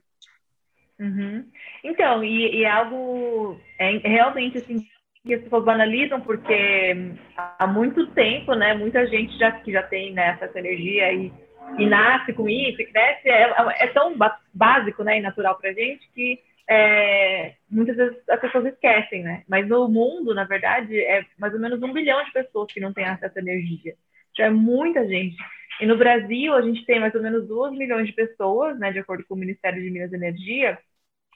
Uhum. 1.01 1.45
Então, 1.83 2.23
e, 2.23 2.61
e 2.61 2.65
é 2.65 2.71
algo 2.71 3.59
é, 3.79 3.97
realmente 4.07 4.59
assim 4.59 4.87
que 5.25 5.35
as 5.35 5.43
pessoas 5.43 5.65
banalizam 5.65 6.21
porque 6.21 7.15
há 7.37 7.67
muito 7.67 8.09
tempo, 8.09 8.55
né, 8.55 8.75
muita 8.75 9.07
gente 9.07 9.39
já 9.39 9.53
que 9.53 9.73
já 9.73 9.83
tem 9.83 10.13
né, 10.13 10.37
essa 10.41 10.59
energia 10.59 11.13
e, 11.13 11.33
e 11.79 11.87
nasce 11.87 12.33
com 12.33 12.49
isso, 12.49 12.81
e 12.81 12.87
cresce, 12.87 13.29
é, 13.29 13.51
é 13.79 13.87
tão 13.89 14.15
básico, 14.53 15.03
né, 15.03 15.19
e 15.19 15.23
natural 15.23 15.57
para 15.59 15.73
gente 15.73 16.09
que 16.15 16.39
é, 16.69 17.55
muitas 17.71 17.97
vezes 17.97 18.17
as 18.29 18.41
pessoas 18.41 18.67
esquecem, 18.67 19.23
né? 19.23 19.43
Mas 19.49 19.67
no 19.69 19.89
mundo, 19.89 20.35
na 20.35 20.45
verdade, 20.45 20.99
é 20.99 21.25
mais 21.39 21.53
ou 21.53 21.61
menos 21.61 21.83
um 21.83 21.93
bilhão 21.93 22.25
de 22.25 22.33
pessoas 22.33 22.73
que 22.73 22.81
não 22.81 22.93
têm 22.93 23.05
acesso 23.05 23.39
à 23.39 23.43
energia. 23.43 23.95
Já 24.37 24.47
é 24.47 24.51
muita 24.51 25.07
gente. 25.07 25.37
E 25.81 25.87
no 25.87 25.97
Brasil, 25.97 26.55
a 26.55 26.63
gente 26.63 26.85
tem 26.87 27.01
mais 27.01 27.15
ou 27.15 27.23
menos 27.23 27.47
2 27.49 27.73
milhões 27.77 28.07
de 28.07 28.13
pessoas, 28.13 28.79
né, 28.79 28.93
de 28.93 29.01
acordo 29.01 29.25
com 29.27 29.35
o 29.35 29.39
Ministério 29.39 29.83
de 29.83 29.91
Minas 29.91 30.13
e 30.13 30.17
Energia, 30.17 30.79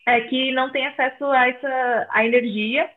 é, 0.07 0.21
que 0.23 0.53
não 0.53 0.71
têm 0.71 0.87
acesso 0.87 1.25
a 1.27 1.49
essa 1.49 2.07
a 2.11 2.25
energia 2.25 2.89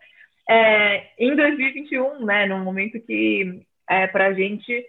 é, 0.48 1.08
em 1.18 1.36
2021, 1.36 2.26
né, 2.26 2.46
num 2.46 2.64
momento 2.64 3.00
que 3.02 3.64
é, 3.90 4.08
para 4.08 4.28
a 4.28 4.34
gente 4.34 4.86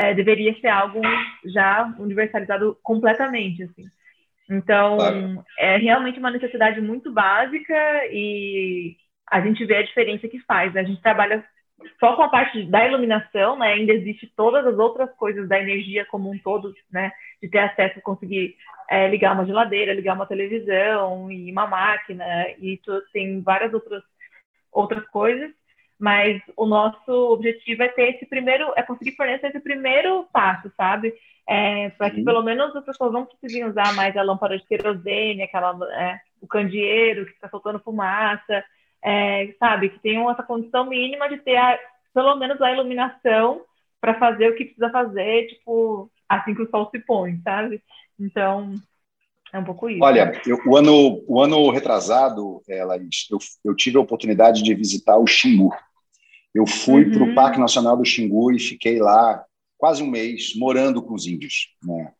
é, 0.00 0.14
deveria 0.14 0.58
ser 0.60 0.68
algo 0.68 1.00
já 1.44 1.94
universalizado 1.98 2.76
completamente, 2.82 3.64
assim. 3.64 3.84
Então, 4.48 4.96
claro. 4.96 5.44
é 5.58 5.76
realmente 5.76 6.18
uma 6.18 6.30
necessidade 6.30 6.80
muito 6.80 7.12
básica 7.12 7.74
e 8.10 8.96
a 9.30 9.40
gente 9.42 9.64
vê 9.64 9.76
a 9.76 9.82
diferença 9.82 10.26
que 10.26 10.40
faz. 10.40 10.72
Né? 10.72 10.80
A 10.80 10.84
gente 10.84 11.02
trabalha 11.02 11.44
só 11.98 12.16
com 12.16 12.22
a 12.22 12.28
parte 12.28 12.64
da 12.64 12.86
iluminação, 12.86 13.58
né? 13.58 13.74
Ainda 13.74 13.92
existe 13.92 14.30
todas 14.36 14.66
as 14.66 14.78
outras 14.78 15.10
coisas 15.16 15.48
da 15.48 15.58
energia 15.58 16.04
como 16.06 16.30
um 16.30 16.38
todo, 16.38 16.74
né? 16.90 17.12
De 17.42 17.48
ter 17.48 17.58
acesso, 17.58 18.00
conseguir 18.02 18.56
é, 18.88 19.08
ligar 19.08 19.34
uma 19.34 19.46
geladeira, 19.46 19.94
ligar 19.94 20.14
uma 20.14 20.26
televisão 20.26 21.30
e 21.30 21.50
uma 21.50 21.66
máquina 21.66 22.24
e 22.58 22.78
tem 23.12 23.40
várias 23.40 23.72
outras 23.72 24.02
outras 24.72 25.06
coisas, 25.08 25.50
mas 26.00 26.40
o 26.56 26.64
nosso 26.64 27.12
objetivo 27.12 27.82
é 27.82 27.88
ter 27.88 28.14
esse 28.14 28.24
primeiro, 28.24 28.72
é 28.74 28.82
conseguir 28.82 29.14
fornecer 29.14 29.48
esse 29.48 29.60
primeiro 29.60 30.26
passo, 30.32 30.72
sabe? 30.74 31.14
É, 31.46 31.90
para 31.90 32.10
que 32.10 32.24
pelo 32.24 32.42
menos 32.42 32.74
as 32.74 32.84
pessoas 32.84 33.12
não 33.12 33.26
precisem 33.26 33.66
usar 33.66 33.94
mais 33.94 34.16
a 34.16 34.22
lâmpada 34.22 34.56
de 34.56 34.64
querosene, 34.66 35.42
aquela, 35.42 35.76
é, 35.94 36.18
o 36.40 36.46
candeeiro 36.46 37.26
que 37.26 37.32
está 37.32 37.50
soltando 37.50 37.80
fumaça, 37.80 38.64
é, 39.04 39.54
sabe? 39.58 39.90
Que 39.90 39.98
tenham 39.98 40.30
essa 40.30 40.42
condição 40.42 40.86
mínima 40.86 41.28
de 41.28 41.36
ter 41.38 41.56
a, 41.56 41.78
pelo 42.14 42.34
menos 42.36 42.60
a 42.62 42.72
iluminação 42.72 43.62
para 44.00 44.18
fazer 44.18 44.48
o 44.48 44.56
que 44.56 44.64
precisa 44.64 44.90
fazer, 44.90 45.48
tipo, 45.48 46.10
assim 46.26 46.54
que 46.54 46.62
o 46.62 46.70
sol 46.70 46.88
se 46.90 46.98
põe, 47.00 47.38
sabe? 47.42 47.82
Então, 48.18 48.74
é 49.52 49.58
um 49.58 49.64
pouco 49.64 49.90
isso. 49.90 50.02
Olha, 50.02 50.32
eu, 50.46 50.58
o, 50.66 50.76
ano, 50.76 51.22
o 51.26 51.40
ano 51.40 51.70
retrasado, 51.70 52.62
é, 52.68 52.82
Laís, 52.84 53.26
eu, 53.30 53.38
eu 53.64 53.74
tive 53.74 53.98
a 53.98 54.00
oportunidade 54.00 54.62
de 54.62 54.74
visitar 54.74 55.18
o 55.18 55.26
Xingu. 55.26 55.70
Eu 56.54 56.66
fui 56.66 57.04
uhum. 57.04 57.12
para 57.12 57.24
o 57.24 57.34
Parque 57.34 57.60
Nacional 57.60 57.96
do 57.96 58.04
Xingu 58.04 58.52
e 58.52 58.58
fiquei 58.58 58.98
lá 58.98 59.44
quase 59.78 60.02
um 60.02 60.10
mês 60.10 60.54
morando 60.56 61.02
com 61.02 61.14
os 61.14 61.26
índios. 61.26 61.68
Né? 61.82 62.12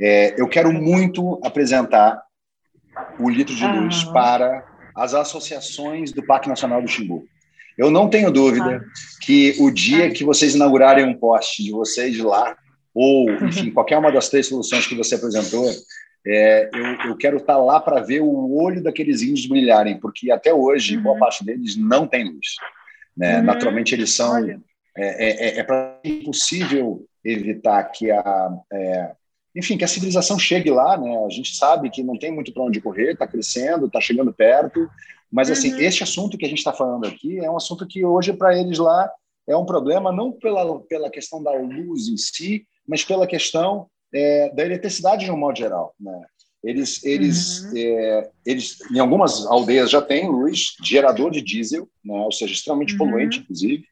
É, 0.00 0.40
eu 0.40 0.48
quero 0.48 0.72
muito 0.72 1.40
apresentar 1.42 2.22
o 3.18 3.28
litro 3.28 3.54
de 3.54 3.66
luz 3.66 4.04
uhum. 4.04 4.12
para 4.12 4.64
as 4.94 5.14
associações 5.14 6.12
do 6.12 6.22
Parque 6.22 6.48
Nacional 6.48 6.82
do 6.82 6.88
Xingu. 6.88 7.24
Eu 7.76 7.90
não 7.90 8.10
tenho 8.10 8.32
dúvida 8.32 8.84
ah. 8.84 9.24
que 9.24 9.54
o 9.60 9.70
dia 9.70 10.10
que 10.10 10.24
vocês 10.24 10.56
inaugurarem 10.56 11.04
um 11.04 11.14
poste 11.14 11.62
de 11.62 11.70
vocês 11.70 12.18
lá, 12.18 12.56
ou, 12.92 13.30
enfim, 13.44 13.70
qualquer 13.70 13.96
uma 13.96 14.10
das 14.10 14.28
três 14.28 14.48
soluções 14.48 14.86
que 14.86 14.96
você 14.96 15.14
apresentou, 15.14 15.64
é, 16.26 16.68
eu, 16.74 17.10
eu, 17.10 17.16
quero 17.16 17.36
estar 17.36 17.56
lá 17.56 17.78
para 17.78 18.02
ver 18.02 18.20
o 18.20 18.56
olho 18.60 18.82
daqueles 18.82 19.22
índios 19.22 19.46
brilharem, 19.46 20.00
porque 20.00 20.32
até 20.32 20.52
hoje, 20.52 20.96
uhum. 20.96 21.04
boa 21.04 21.18
parte 21.18 21.44
deles 21.44 21.76
não 21.76 22.06
tem 22.06 22.24
luz. 22.24 22.56
Né? 23.18 23.38
Uhum. 23.38 23.44
Naturalmente, 23.44 23.94
eles 23.94 24.14
são. 24.14 24.38
É, 24.38 24.58
é, 24.96 25.58
é, 25.58 25.60
é 25.60 26.00
impossível 26.04 27.04
evitar 27.24 27.82
que 27.84 28.10
a. 28.10 28.50
É, 28.72 29.12
enfim, 29.56 29.76
que 29.76 29.84
a 29.84 29.88
civilização 29.88 30.38
chegue 30.38 30.70
lá, 30.70 30.96
né? 30.96 31.24
A 31.24 31.28
gente 31.30 31.56
sabe 31.56 31.90
que 31.90 32.02
não 32.02 32.16
tem 32.16 32.30
muito 32.30 32.52
para 32.52 32.62
onde 32.62 32.80
correr, 32.80 33.12
está 33.12 33.26
crescendo, 33.26 33.86
está 33.86 34.00
chegando 34.00 34.32
perto, 34.32 34.88
mas 35.32 35.50
assim, 35.50 35.72
uhum. 35.72 35.80
este 35.80 36.04
assunto 36.04 36.38
que 36.38 36.46
a 36.46 36.48
gente 36.48 36.58
está 36.58 36.72
falando 36.72 37.06
aqui 37.06 37.38
é 37.38 37.50
um 37.50 37.56
assunto 37.56 37.86
que 37.86 38.04
hoje 38.04 38.32
para 38.32 38.56
eles 38.56 38.78
lá 38.78 39.10
é 39.48 39.56
um 39.56 39.66
problema 39.66 40.12
não 40.12 40.30
pela 40.30 40.80
pela 40.82 41.10
questão 41.10 41.42
da 41.42 41.50
luz 41.52 42.06
em 42.06 42.16
si, 42.16 42.66
mas 42.86 43.04
pela 43.04 43.26
questão 43.26 43.88
é, 44.14 44.50
da 44.54 44.64
eletricidade 44.64 45.24
de 45.24 45.32
um 45.32 45.36
modo 45.36 45.58
geral. 45.58 45.92
Né? 45.98 46.20
Eles, 46.62 47.04
eles, 47.04 47.64
uhum. 47.64 47.72
é, 47.76 48.30
eles, 48.44 48.78
em 48.90 48.98
algumas 48.98 49.46
aldeias 49.46 49.90
já 49.90 50.02
tem 50.02 50.28
luz, 50.28 50.76
gerador 50.84 51.30
de 51.30 51.40
diesel, 51.40 51.88
né? 52.04 52.14
ou 52.14 52.32
seja, 52.32 52.52
extremamente 52.52 52.92
uhum. 52.92 52.98
poluente, 52.98 53.40
inclusive. 53.40 53.84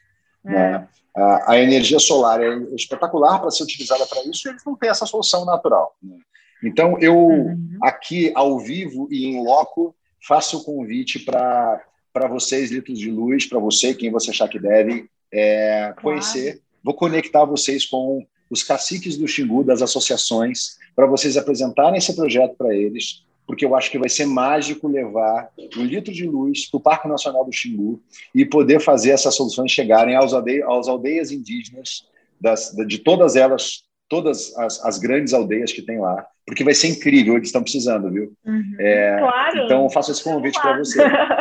É. 0.45 0.51
Né? 0.51 0.89
A, 1.17 1.53
a, 1.53 1.59
energia 1.61 1.99
solar 1.99 2.43
é 2.43 2.57
espetacular 2.75 3.39
para 3.39 3.51
ser 3.51 3.63
utilizada 3.63 4.05
para 4.07 4.23
isso, 4.25 4.47
e 4.47 4.51
eles 4.51 4.63
não 4.67 4.77
têm 4.77 4.91
essa 4.91 5.07
solução 5.07 5.45
natural. 5.45 5.97
Né? 6.03 6.17
Então, 6.63 6.99
eu, 6.99 7.17
uhum. 7.17 7.79
aqui, 7.83 8.33
ao 8.35 8.59
vivo 8.59 9.09
e 9.11 9.27
em 9.27 9.45
loco, 9.45 9.95
faço 10.27 10.59
o 10.59 10.65
convite 10.65 11.21
para 11.21 11.81
vocês, 12.29 12.73
litros 12.73 12.99
de 12.99 13.11
luz, 13.11 13.47
para 13.47 13.61
você, 13.61 13.95
quem 13.95 14.11
você 14.11 14.31
achar 14.31 14.49
que 14.49 14.59
deve, 14.59 15.09
é, 15.33 15.95
conhecer. 16.03 16.61
Vou 16.83 16.95
conectar 16.95 17.45
vocês 17.45 17.87
com 17.87 18.27
os 18.51 18.63
caciques 18.63 19.17
do 19.17 19.27
Xingu, 19.27 19.65
das 19.65 19.83
associações, 19.83 20.77
para 20.95 21.07
vocês 21.07 21.37
apresentarem 21.37 21.99
esse 21.99 22.15
projeto 22.15 22.55
para 22.57 22.75
eles, 22.75 23.25
porque 23.47 23.65
eu 23.65 23.77
acho 23.77 23.91
que 23.91 23.99
vai 23.99 24.09
ser 24.09 24.27
mágico 24.27 24.89
levar 24.89 25.51
um 25.77 25.85
litro 25.85 26.13
de 26.13 26.27
luz 26.27 26.69
para 26.69 26.79
o 26.79 26.81
Parque 26.81 27.09
Nacional 27.09 27.45
do 27.45 27.53
Xingu 27.53 28.01
e 28.35 28.45
poder 28.45 28.81
fazer 28.81 29.11
essas 29.11 29.37
soluções 29.37 29.71
chegarem 29.71 30.17
aos, 30.17 30.35
aldeia, 30.35 30.67
aos 30.67 30.89
aldeias 30.89 31.31
indígenas, 31.31 32.07
das, 32.41 32.75
de 32.87 32.99
todas 32.99 33.37
elas, 33.37 33.85
todas 34.09 34.57
as, 34.59 34.85
as, 34.85 34.99
grandes 34.99 35.33
aldeias 35.33 35.73
que 35.73 35.81
tem 35.81 35.99
lá, 36.01 36.27
porque 36.45 36.65
vai 36.65 36.75
ser 36.75 36.89
incrível, 36.89 37.37
eles 37.37 37.49
estão 37.49 37.63
precisando, 37.63 38.11
viu? 38.11 38.33
Uhum, 38.45 38.77
é, 38.79 39.19
claro. 39.19 39.65
Então, 39.65 39.85
eu 39.85 39.91
faço 39.91 40.11
esse 40.11 40.23
convite 40.23 40.61
para 40.61 40.79
você. 40.79 41.03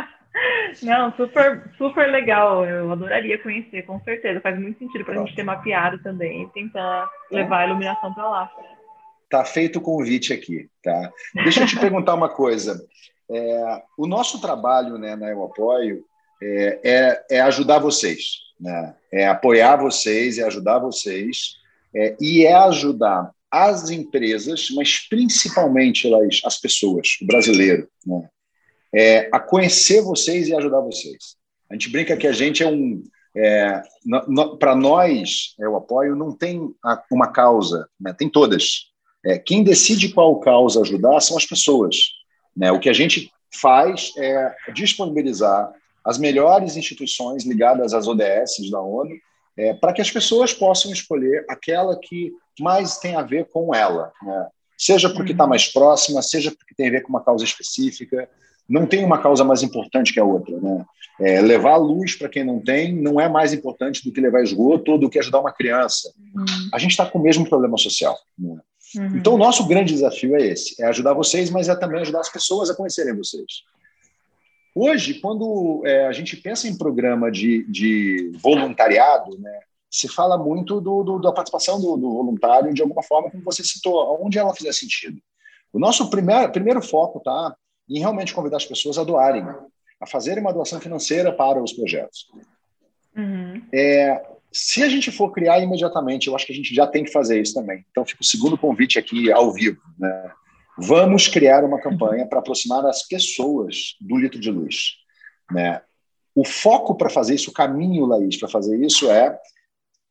Não, 0.82 1.14
super, 1.16 1.72
super 1.78 2.12
legal. 2.12 2.66
Eu 2.66 2.92
adoraria 2.92 3.42
conhecer, 3.42 3.84
com 3.84 4.00
certeza. 4.02 4.42
Faz 4.42 4.60
muito 4.60 4.80
sentido 4.80 5.06
para 5.06 5.16
a 5.16 5.26
gente 5.26 5.36
ter 5.36 5.44
mapeado 5.44 6.02
também 6.02 6.44
e 6.44 6.50
tentar 6.50 7.10
levar 7.32 7.60
a 7.60 7.68
iluminação 7.68 8.14
para 8.14 8.30
lá. 8.30 8.52
Tá 9.30 9.44
feito 9.44 9.80
o 9.80 9.82
convite 9.82 10.34
aqui, 10.34 10.70
tá? 10.84 11.12
Deixa 11.34 11.62
eu 11.62 11.68
te 11.68 11.80
perguntar 11.80 12.14
uma 12.14 12.30
coisa. 12.30 12.86
É, 13.30 13.84
o 13.98 14.06
nosso 14.06 14.40
trabalho 14.40 14.98
né, 14.98 15.16
na 15.16 15.30
Eu 15.30 15.44
Apoio 15.44 16.04
é, 16.42 16.80
é, 16.84 17.26
é, 17.38 17.42
ajudar 17.42 17.80
vocês, 17.80 18.38
né? 18.60 18.96
É 19.12 19.28
apoiar 19.28 19.78
vocês, 19.78 20.38
é 20.38 20.44
ajudar 20.44 20.80
vocês 20.80 21.56
é, 21.96 22.16
e 22.20 22.46
é 22.46 22.54
ajudar 22.54 23.32
as 23.50 23.90
empresas, 23.90 24.70
mas 24.76 25.08
principalmente 25.08 26.14
as, 26.14 26.42
as 26.46 26.58
pessoas, 26.60 27.18
o 27.22 27.26
brasileiro, 27.26 27.88
né? 28.06 28.30
É, 28.96 29.30
a 29.32 29.40
conhecer 29.40 30.02
vocês 30.02 30.48
e 30.48 30.56
ajudar 30.56 30.80
vocês. 30.80 31.36
A 31.70 31.74
gente 31.74 31.90
brinca 31.90 32.16
que 32.16 32.28
a 32.28 32.32
gente 32.32 32.64
é 32.64 32.68
um. 32.68 33.04
É, 33.36 33.82
Para 34.60 34.76
nós, 34.76 35.56
é, 35.60 35.68
o 35.68 35.76
apoio 35.76 36.16
não 36.16 36.32
tem 36.32 36.74
uma 37.12 37.28
causa, 37.28 37.88
né? 38.00 38.14
tem 38.18 38.30
todas. 38.30 38.86
É, 39.26 39.38
quem 39.38 39.64
decide 39.64 40.14
qual 40.14 40.40
causa 40.40 40.82
ajudar 40.82 41.20
são 41.20 41.36
as 41.36 41.46
pessoas. 41.46 41.98
Né? 42.56 42.72
O 42.72 42.80
que 42.80 42.90
a 42.90 42.94
gente 42.94 43.30
faz 43.54 44.14
é 44.18 44.56
disponibilizar 44.74 45.74
as 46.04 46.18
melhores 46.18 46.78
instituições 46.78 47.44
ligadas 47.44 47.94
às 47.94 48.08
ODS 48.08 48.70
da 48.72 48.80
ONU 48.80 49.16
é, 49.58 49.74
para 49.74 49.92
que 49.92 50.02
as 50.02 50.12
pessoas 50.12 50.54
possam 50.54 50.92
escolher 50.92 51.46
aquela 51.50 51.98
que 52.00 52.32
mais 52.60 52.98
tem 52.98 53.16
a 53.16 53.22
ver 53.22 53.50
com 53.50 53.74
ela. 53.74 54.12
Né? 54.22 54.48
Seja 54.78 55.10
porque 55.10 55.32
está 55.32 55.44
uhum. 55.44 55.50
mais 55.50 55.68
próxima, 55.68 56.22
seja 56.22 56.52
porque 56.52 56.76
tem 56.76 56.88
a 56.88 56.92
ver 56.92 57.02
com 57.02 57.10
uma 57.10 57.24
causa 57.24 57.44
específica, 57.44 58.30
não 58.68 58.86
tem 58.86 59.04
uma 59.04 59.22
causa 59.22 59.44
mais 59.44 59.62
importante 59.64 60.14
que 60.14 60.20
a 60.20 60.26
outra. 60.26 60.60
Né? 60.60 60.86
É, 61.20 61.42
levar 61.42 61.78
luz 61.78 62.16
para 62.16 62.28
quem 62.28 62.44
não 62.44 62.60
tem 62.60 62.94
não 62.94 63.22
é 63.22 63.30
mais 63.30 63.54
importante 63.54 64.04
do 64.04 64.12
que 64.12 64.20
levar 64.20 64.44
esgoto 64.44 64.92
ou 64.92 64.98
do 64.98 65.10
que 65.10 65.20
ajudar 65.20 65.40
uma 65.40 65.54
criança. 65.54 66.12
Uhum. 66.36 66.46
A 66.74 66.80
gente 66.80 66.92
está 66.92 67.06
com 67.06 67.20
o 67.20 67.22
mesmo 67.22 67.48
problema 67.48 67.78
social. 67.78 68.18
Né? 68.38 68.60
Uhum. 68.98 69.18
Então, 69.18 69.34
o 69.34 69.38
nosso 69.38 69.66
grande 69.68 69.94
desafio 69.94 70.36
é 70.36 70.46
esse: 70.46 70.82
é 70.82 70.88
ajudar 70.88 71.14
vocês, 71.14 71.50
mas 71.50 71.70
é 71.70 71.76
também 71.76 72.02
ajudar 72.02 72.20
as 72.20 72.30
pessoas 72.30 72.70
a 72.70 72.76
conhecerem 72.76 73.16
vocês. 73.16 73.64
Hoje, 74.74 75.16
quando 75.16 75.84
é, 75.86 76.06
a 76.06 76.12
gente 76.12 76.36
pensa 76.36 76.68
em 76.68 76.78
programa 76.78 77.32
de, 77.32 77.66
de 77.72 78.34
voluntariado, 78.42 79.38
né, 79.40 79.60
se 79.90 80.10
fala 80.10 80.38
muito 80.38 80.82
do, 80.82 81.02
do, 81.02 81.20
da 81.20 81.32
participação 81.32 81.80
do, 81.80 81.96
do, 81.96 82.12
voluntário 82.12 82.74
de 82.74 82.82
alguma 82.82 83.02
forma, 83.02 83.32
como 83.32 83.44
você 83.44 83.64
citou, 83.64 84.20
onde 84.22 84.38
ela 84.38 84.54
fizer 84.54 84.74
sentido. 84.74 85.18
O 85.72 85.80
nosso 85.80 86.10
primeiro, 86.10 86.52
primeiro 86.52 86.82
foco 86.82 87.20
está 87.20 87.56
em 87.90 88.00
realmente 88.00 88.34
convidar 88.34 88.58
as 88.58 88.66
pessoas 88.66 88.98
a 88.98 89.04
doarem, 89.04 89.46
a 90.00 90.08
fazerem 90.08 90.42
uma 90.42 90.54
doação 90.54 90.80
financeira 90.80 91.32
para 91.32 91.62
os 91.62 91.74
projetos. 91.74 92.28
Uhum. 93.16 93.62
É, 93.74 94.22
se 94.52 94.84
a 94.84 94.90
gente 94.90 95.12
for 95.12 95.32
criar 95.32 95.60
imediatamente, 95.60 96.28
eu 96.28 96.36
acho 96.36 96.46
que 96.46 96.54
a 96.54 96.56
gente 96.56 96.74
já 96.74 96.88
tem 96.88 97.04
que 97.04 97.12
fazer 97.12 97.42
isso 97.42 97.54
também. 97.54 97.86
Então, 97.92 98.06
fica 98.06 98.22
o 98.22 98.26
segundo 98.26 98.58
convite 98.58 98.98
aqui 98.98 99.32
ao 99.32 99.52
vivo. 99.52 99.82
Né? 99.98 100.32
Vamos 100.78 101.28
criar 101.28 101.64
uma 101.64 101.80
campanha 101.80 102.26
para 102.26 102.40
aproximar 102.40 102.86
as 102.86 103.04
pessoas 103.04 103.96
do 104.02 104.18
litro 104.18 104.40
de 104.40 104.52
luz. 104.52 104.96
Né? 105.52 105.82
O 106.34 106.44
foco 106.44 106.96
para 106.96 107.10
fazer 107.10 107.36
isso, 107.36 107.50
o 107.50 107.54
caminho, 107.54 108.06
Laís, 108.06 108.38
para 108.38 108.50
fazer 108.50 108.78
isso 108.84 109.10
é 109.10 109.38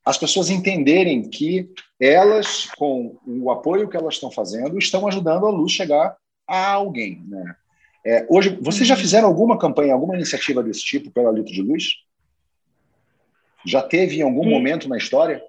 as 0.04 0.18
pessoas 0.18 0.50
entenderem 0.50 1.22
que 1.22 1.70
elas, 1.98 2.66
com 2.76 3.18
o 3.26 3.50
apoio 3.50 3.88
que 3.88 3.96
elas 3.96 4.14
estão 4.14 4.30
fazendo, 4.30 4.78
estão 4.78 5.08
ajudando 5.08 5.46
a 5.46 5.50
luz 5.50 5.72
chegar 5.72 6.14
a 6.46 6.72
alguém. 6.72 7.24
Né? 7.26 7.56
É, 8.04 8.26
hoje, 8.28 8.58
vocês 8.60 8.86
já 8.86 8.94
uhum. 8.94 9.00
fizeram 9.00 9.28
alguma 9.28 9.58
campanha, 9.58 9.94
alguma 9.94 10.14
iniciativa 10.14 10.62
desse 10.62 10.84
tipo 10.84 11.10
pela 11.10 11.32
Litro 11.32 11.52
de 11.52 11.62
Luz? 11.62 11.84
Já 13.64 13.80
teve 13.80 14.18
em 14.18 14.22
algum 14.22 14.44
Sim. 14.44 14.50
momento 14.50 14.88
na 14.88 14.98
história 14.98 15.42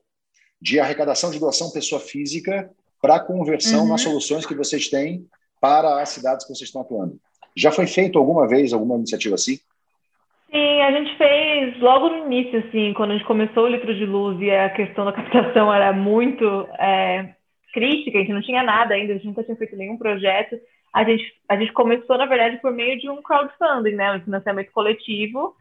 de 0.62 0.80
arrecadação 0.80 1.32
de 1.32 1.40
doação 1.40 1.70
pessoa 1.72 2.00
física 2.00 2.70
para 3.02 3.20
conversão 3.20 3.84
uhum. 3.84 3.90
nas 3.90 4.02
soluções 4.02 4.46
que 4.46 4.56
vocês 4.56 4.88
têm 4.88 5.28
para 5.60 6.02
as 6.02 6.10
cidades 6.10 6.46
que 6.46 6.54
vocês 6.54 6.70
estão 6.70 6.82
atuando? 6.82 7.20
Já 7.56 7.72
foi 7.72 7.88
feito 7.88 8.18
alguma 8.18 8.48
vez 8.48 8.72
alguma 8.72 8.96
iniciativa 8.96 9.36
assim? 9.36 9.60
Sim, 10.50 10.82
a 10.82 10.92
gente 10.92 11.18
fez 11.18 11.80
logo 11.80 12.10
no 12.10 12.26
início, 12.26 12.60
assim, 12.60 12.94
quando 12.94 13.12
a 13.12 13.14
gente 13.18 13.26
começou 13.26 13.64
o 13.64 13.68
litro 13.68 13.94
de 13.94 14.06
luz 14.06 14.40
e 14.42 14.50
a 14.50 14.70
questão 14.70 15.04
da 15.04 15.12
captação 15.14 15.74
era 15.74 15.92
muito 15.92 16.46
é, 16.80 17.34
crítica, 17.74 18.18
a 18.18 18.22
gente 18.22 18.34
não 18.34 18.42
tinha 18.42 18.64
nada 18.64 18.94
ainda, 18.94 19.12
a 19.12 19.16
gente 19.16 19.28
nunca 19.28 19.44
tinha 19.44 19.58
feito 19.58 19.76
nenhum 19.76 19.98
projeto. 19.98 20.56
A 20.96 21.04
gente, 21.04 21.30
a 21.50 21.58
gente 21.58 21.74
começou, 21.74 22.18
na 22.18 22.26
verdade, 22.26 22.56
por 22.62 22.72
meio 22.72 22.98
de 22.98 23.10
um 23.10 23.22
crowdfunding, 23.22 23.96
né, 23.96 24.14
um 24.14 24.22
financiamento 24.22 24.72
coletivo, 24.72 25.54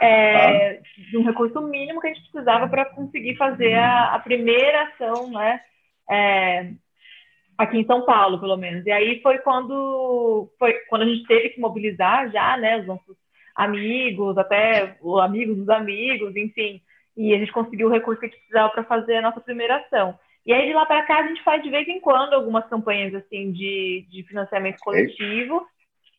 é, 0.00 0.80
ah. 0.80 0.82
de 1.08 1.16
um 1.16 1.22
recurso 1.22 1.60
mínimo 1.60 2.00
que 2.00 2.08
a 2.08 2.12
gente 2.12 2.28
precisava 2.28 2.68
para 2.68 2.86
conseguir 2.86 3.36
fazer 3.36 3.74
a, 3.74 4.16
a, 4.16 4.18
primeira 4.18 4.88
ação, 4.88 5.30
né, 5.30 5.60
é, 6.10 6.72
aqui 7.56 7.78
em 7.78 7.86
São 7.86 8.04
Paulo, 8.04 8.40
pelo 8.40 8.56
menos. 8.56 8.84
E 8.84 8.90
aí 8.90 9.22
foi 9.22 9.38
quando, 9.38 10.50
foi 10.58 10.72
quando 10.88 11.02
a 11.02 11.06
gente 11.06 11.24
teve 11.28 11.50
que 11.50 11.60
mobilizar 11.60 12.28
já, 12.32 12.56
né, 12.56 12.80
os 12.80 12.86
nossos 12.88 13.16
amigos, 13.54 14.36
até 14.36 14.96
os 15.00 15.20
amigos 15.20 15.56
dos 15.56 15.68
amigos, 15.68 16.34
enfim. 16.34 16.82
E 17.16 17.32
a 17.32 17.38
gente 17.38 17.52
conseguiu 17.52 17.86
o 17.86 17.92
recurso 17.92 18.18
que 18.18 18.26
a 18.26 18.28
gente 18.28 18.40
precisava 18.40 18.70
para 18.70 18.82
fazer 18.82 19.18
a 19.18 19.22
nossa 19.22 19.40
primeira 19.40 19.76
ação. 19.76 20.18
E 20.46 20.52
aí, 20.52 20.66
de 20.66 20.72
lá 20.72 20.86
para 20.86 21.02
cá, 21.02 21.18
a 21.18 21.26
gente 21.26 21.42
faz 21.42 21.62
de 21.62 21.70
vez 21.70 21.86
em 21.88 22.00
quando 22.00 22.32
algumas 22.32 22.66
campanhas 22.68 23.14
assim 23.14 23.52
de, 23.52 24.06
de 24.10 24.22
financiamento 24.24 24.78
coletivo. 24.80 25.66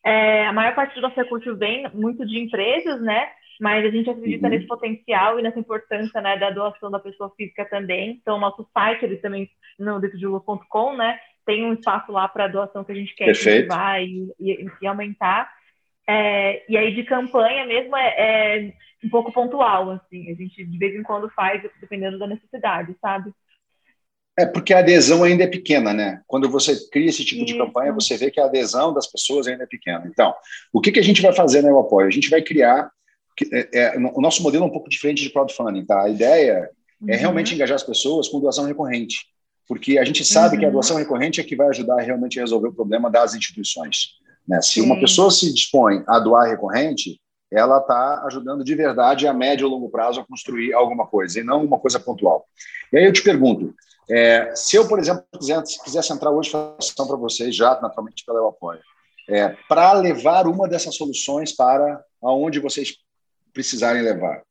É, 0.04 0.46
a 0.46 0.52
maior 0.52 0.74
parte 0.74 0.94
do 0.94 1.00
nosso 1.00 1.16
recurso 1.16 1.56
vem 1.56 1.88
muito 1.94 2.26
de 2.26 2.38
empresas, 2.38 3.00
né? 3.00 3.30
Mas 3.60 3.84
a 3.84 3.90
gente 3.90 4.10
acredita 4.10 4.46
uhum. 4.46 4.52
nesse 4.52 4.66
potencial 4.66 5.38
e 5.38 5.42
nessa 5.42 5.58
importância 5.58 6.20
né, 6.20 6.36
da 6.36 6.50
doação 6.50 6.90
da 6.90 6.98
pessoa 6.98 7.32
física 7.36 7.64
também. 7.64 8.18
Então, 8.20 8.38
nosso 8.38 8.66
site, 8.72 9.04
ele 9.04 9.16
também, 9.18 9.48
no 9.78 10.00
detrodiluz.com, 10.00 10.96
né? 10.96 11.18
Tem 11.44 11.64
um 11.64 11.72
espaço 11.72 12.10
lá 12.10 12.26
para 12.28 12.48
doação 12.48 12.84
que 12.84 12.92
a 12.92 12.94
gente 12.94 13.14
quer 13.14 13.30
incentivar 13.30 14.02
e, 14.02 14.32
e, 14.40 14.66
e 14.80 14.86
aumentar. 14.86 15.52
É, 16.08 16.64
e 16.68 16.76
aí 16.76 16.94
de 16.94 17.04
campanha 17.04 17.64
mesmo 17.64 17.96
é, 17.96 18.14
é, 18.18 18.72
um 19.04 19.08
pouco 19.08 19.32
pontual, 19.32 19.90
assim, 19.90 20.30
a 20.30 20.34
gente 20.34 20.64
de 20.64 20.78
vez 20.78 20.94
em 20.94 21.02
quando 21.02 21.30
faz, 21.30 21.62
dependendo 21.80 22.18
da 22.18 22.26
necessidade, 22.26 22.96
sabe? 23.00 23.32
É 24.36 24.46
porque 24.46 24.72
a 24.72 24.78
adesão 24.78 25.22
ainda 25.22 25.44
é 25.44 25.46
pequena, 25.46 25.92
né? 25.92 26.22
Quando 26.26 26.48
você 26.48 26.74
cria 26.88 27.08
esse 27.08 27.24
tipo 27.24 27.44
de 27.44 27.56
campanha, 27.56 27.92
você 27.92 28.16
vê 28.16 28.30
que 28.30 28.40
a 28.40 28.46
adesão 28.46 28.92
das 28.92 29.06
pessoas 29.06 29.46
ainda 29.46 29.64
é 29.64 29.66
pequena. 29.66 30.04
Então, 30.06 30.34
o 30.72 30.80
que, 30.80 30.90
que 30.90 31.00
a 31.00 31.04
gente 31.04 31.20
vai 31.20 31.34
fazer 31.34 31.62
no 31.62 31.78
Apoio? 31.78 32.06
A 32.06 32.10
gente 32.10 32.30
vai 32.30 32.40
criar. 32.40 32.90
É, 33.52 33.68
é, 33.72 33.98
o 33.98 34.20
nosso 34.20 34.42
modelo 34.42 34.64
é 34.64 34.66
um 34.66 34.72
pouco 34.72 34.88
diferente 34.88 35.22
de 35.22 35.30
crowdfunding, 35.30 35.84
tá? 35.84 36.02
A 36.02 36.08
ideia 36.08 36.70
uhum. 37.00 37.10
é 37.10 37.16
realmente 37.16 37.54
engajar 37.54 37.76
as 37.76 37.82
pessoas 37.82 38.28
com 38.28 38.40
doação 38.40 38.64
recorrente, 38.64 39.26
porque 39.68 39.98
a 39.98 40.04
gente 40.04 40.24
sabe 40.24 40.54
uhum. 40.54 40.60
que 40.60 40.64
a 40.64 40.68
uhum. 40.68 40.74
doação 40.74 40.96
recorrente 40.96 41.40
é 41.40 41.44
que 41.44 41.56
vai 41.56 41.68
ajudar 41.68 41.98
a 41.98 42.02
realmente 42.02 42.40
resolver 42.40 42.68
o 42.68 42.74
problema 42.74 43.10
das 43.10 43.34
instituições. 43.34 44.16
Né? 44.48 44.60
Se 44.62 44.74
Sim. 44.74 44.82
uma 44.82 44.98
pessoa 44.98 45.30
se 45.30 45.52
dispõe 45.52 46.02
a 46.06 46.18
doar 46.18 46.48
recorrente, 46.48 47.20
ela 47.50 47.78
está 47.78 48.24
ajudando 48.26 48.64
de 48.64 48.74
verdade 48.74 49.26
a 49.26 49.34
médio 49.34 49.66
ou 49.66 49.74
longo 49.74 49.90
prazo 49.90 50.20
a 50.20 50.26
construir 50.26 50.72
alguma 50.72 51.06
coisa, 51.06 51.38
e 51.38 51.44
não 51.44 51.62
uma 51.62 51.78
coisa 51.78 52.00
pontual. 52.00 52.46
E 52.90 52.96
aí 52.96 53.04
eu 53.04 53.12
te 53.12 53.22
pergunto, 53.22 53.74
é, 54.10 54.52
se 54.54 54.76
eu, 54.76 54.86
por 54.86 54.98
exemplo, 54.98 55.24
quisesse, 55.38 55.82
quisesse 55.82 56.12
entrar 56.12 56.30
hoje 56.30 56.50
ação 56.78 57.06
para 57.06 57.16
vocês, 57.16 57.54
já 57.54 57.80
naturalmente 57.80 58.24
pelo 58.24 58.48
apoio, 58.48 58.80
é, 59.28 59.56
para 59.68 59.92
levar 59.92 60.46
uma 60.46 60.68
dessas 60.68 60.94
soluções 60.94 61.52
para 61.52 62.02
aonde 62.22 62.58
vocês 62.58 62.96
precisarem 63.52 64.02
levar, 64.02 64.42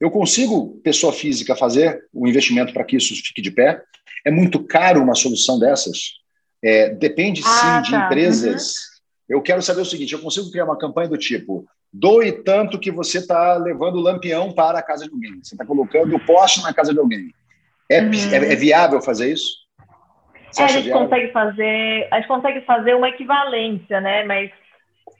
eu 0.00 0.10
consigo, 0.10 0.80
pessoa 0.82 1.12
física, 1.12 1.56
fazer 1.56 2.06
o 2.12 2.24
um 2.24 2.28
investimento 2.28 2.72
para 2.72 2.84
que 2.84 2.96
isso 2.96 3.14
fique 3.14 3.40
de 3.40 3.50
pé? 3.50 3.82
É 4.24 4.30
muito 4.30 4.62
caro 4.64 5.02
uma 5.02 5.14
solução 5.14 5.58
dessas? 5.58 6.14
É, 6.62 6.90
depende, 6.90 7.42
sim, 7.42 7.48
ah, 7.48 7.80
de 7.80 7.90
tá. 7.90 8.06
empresas... 8.06 8.74
Uhum 8.74 8.94
eu 9.28 9.40
quero 9.40 9.62
saber 9.62 9.80
o 9.80 9.86
seguinte: 9.86 10.12
eu 10.12 10.20
consigo 10.20 10.50
criar 10.50 10.64
uma 10.64 10.78
campanha 10.78 11.08
do 11.08 11.18
tipo 11.18 11.66
doe 11.92 12.32
tanto 12.32 12.78
que 12.78 12.90
você 12.90 13.18
está 13.18 13.56
levando 13.56 13.96
o 13.96 14.00
lampião 14.00 14.52
para 14.52 14.80
a 14.80 14.82
casa 14.82 15.04
de 15.06 15.12
alguém, 15.12 15.40
você 15.42 15.54
está 15.54 15.64
colocando 15.64 16.16
o 16.16 16.26
poste 16.26 16.60
na 16.62 16.74
casa 16.74 16.92
de 16.92 16.98
alguém. 16.98 17.32
É, 17.90 18.00
uhum. 18.00 18.10
é, 18.32 18.52
é 18.52 18.56
viável 18.56 19.00
fazer 19.00 19.32
isso? 19.32 19.64
É, 20.58 20.62
a 20.62 20.66
gente 20.68 20.84
viável? 20.84 21.02
consegue 21.02 21.32
fazer, 21.32 22.08
a 22.10 22.16
gente 22.16 22.28
consegue 22.28 22.60
fazer 22.62 22.94
uma 22.94 23.08
equivalência, 23.08 24.00
né? 24.00 24.24
Mas 24.24 24.50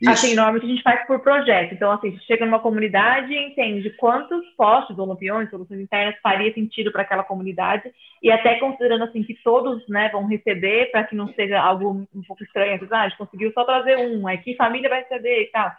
isso. 0.00 0.10
Assim, 0.10 0.34
normalmente 0.34 0.66
a 0.66 0.68
gente 0.68 0.82
faz 0.82 1.06
por 1.06 1.20
projeto. 1.20 1.72
Então, 1.72 1.90
assim, 1.92 2.18
chega 2.26 2.44
numa 2.44 2.58
comunidade 2.58 3.32
e 3.32 3.46
entende 3.46 3.90
quantos 3.90 4.44
postos 4.56 4.98
ou 4.98 5.06
lampiões, 5.06 5.48
soluções 5.50 5.80
internas 5.80 6.16
faria 6.22 6.52
sentido 6.52 6.90
para 6.90 7.02
aquela 7.02 7.22
comunidade 7.22 7.90
e 8.22 8.30
até 8.30 8.56
considerando 8.56 9.04
assim 9.04 9.22
que 9.22 9.34
todos, 9.42 9.86
né, 9.88 10.08
vão 10.10 10.26
receber 10.26 10.90
para 10.90 11.04
que 11.04 11.14
não 11.14 11.32
seja 11.34 11.60
algo 11.60 12.06
um 12.14 12.22
pouco 12.26 12.42
estranho, 12.42 12.78
ah, 12.90 13.00
a 13.00 13.08
gente 13.08 13.18
conseguiu 13.18 13.52
só 13.52 13.64
trazer 13.64 13.96
um, 13.98 14.26
aqui 14.26 14.56
família 14.56 14.88
vai 14.90 15.02
receber 15.02 15.42
e 15.42 15.46
tal. 15.46 15.70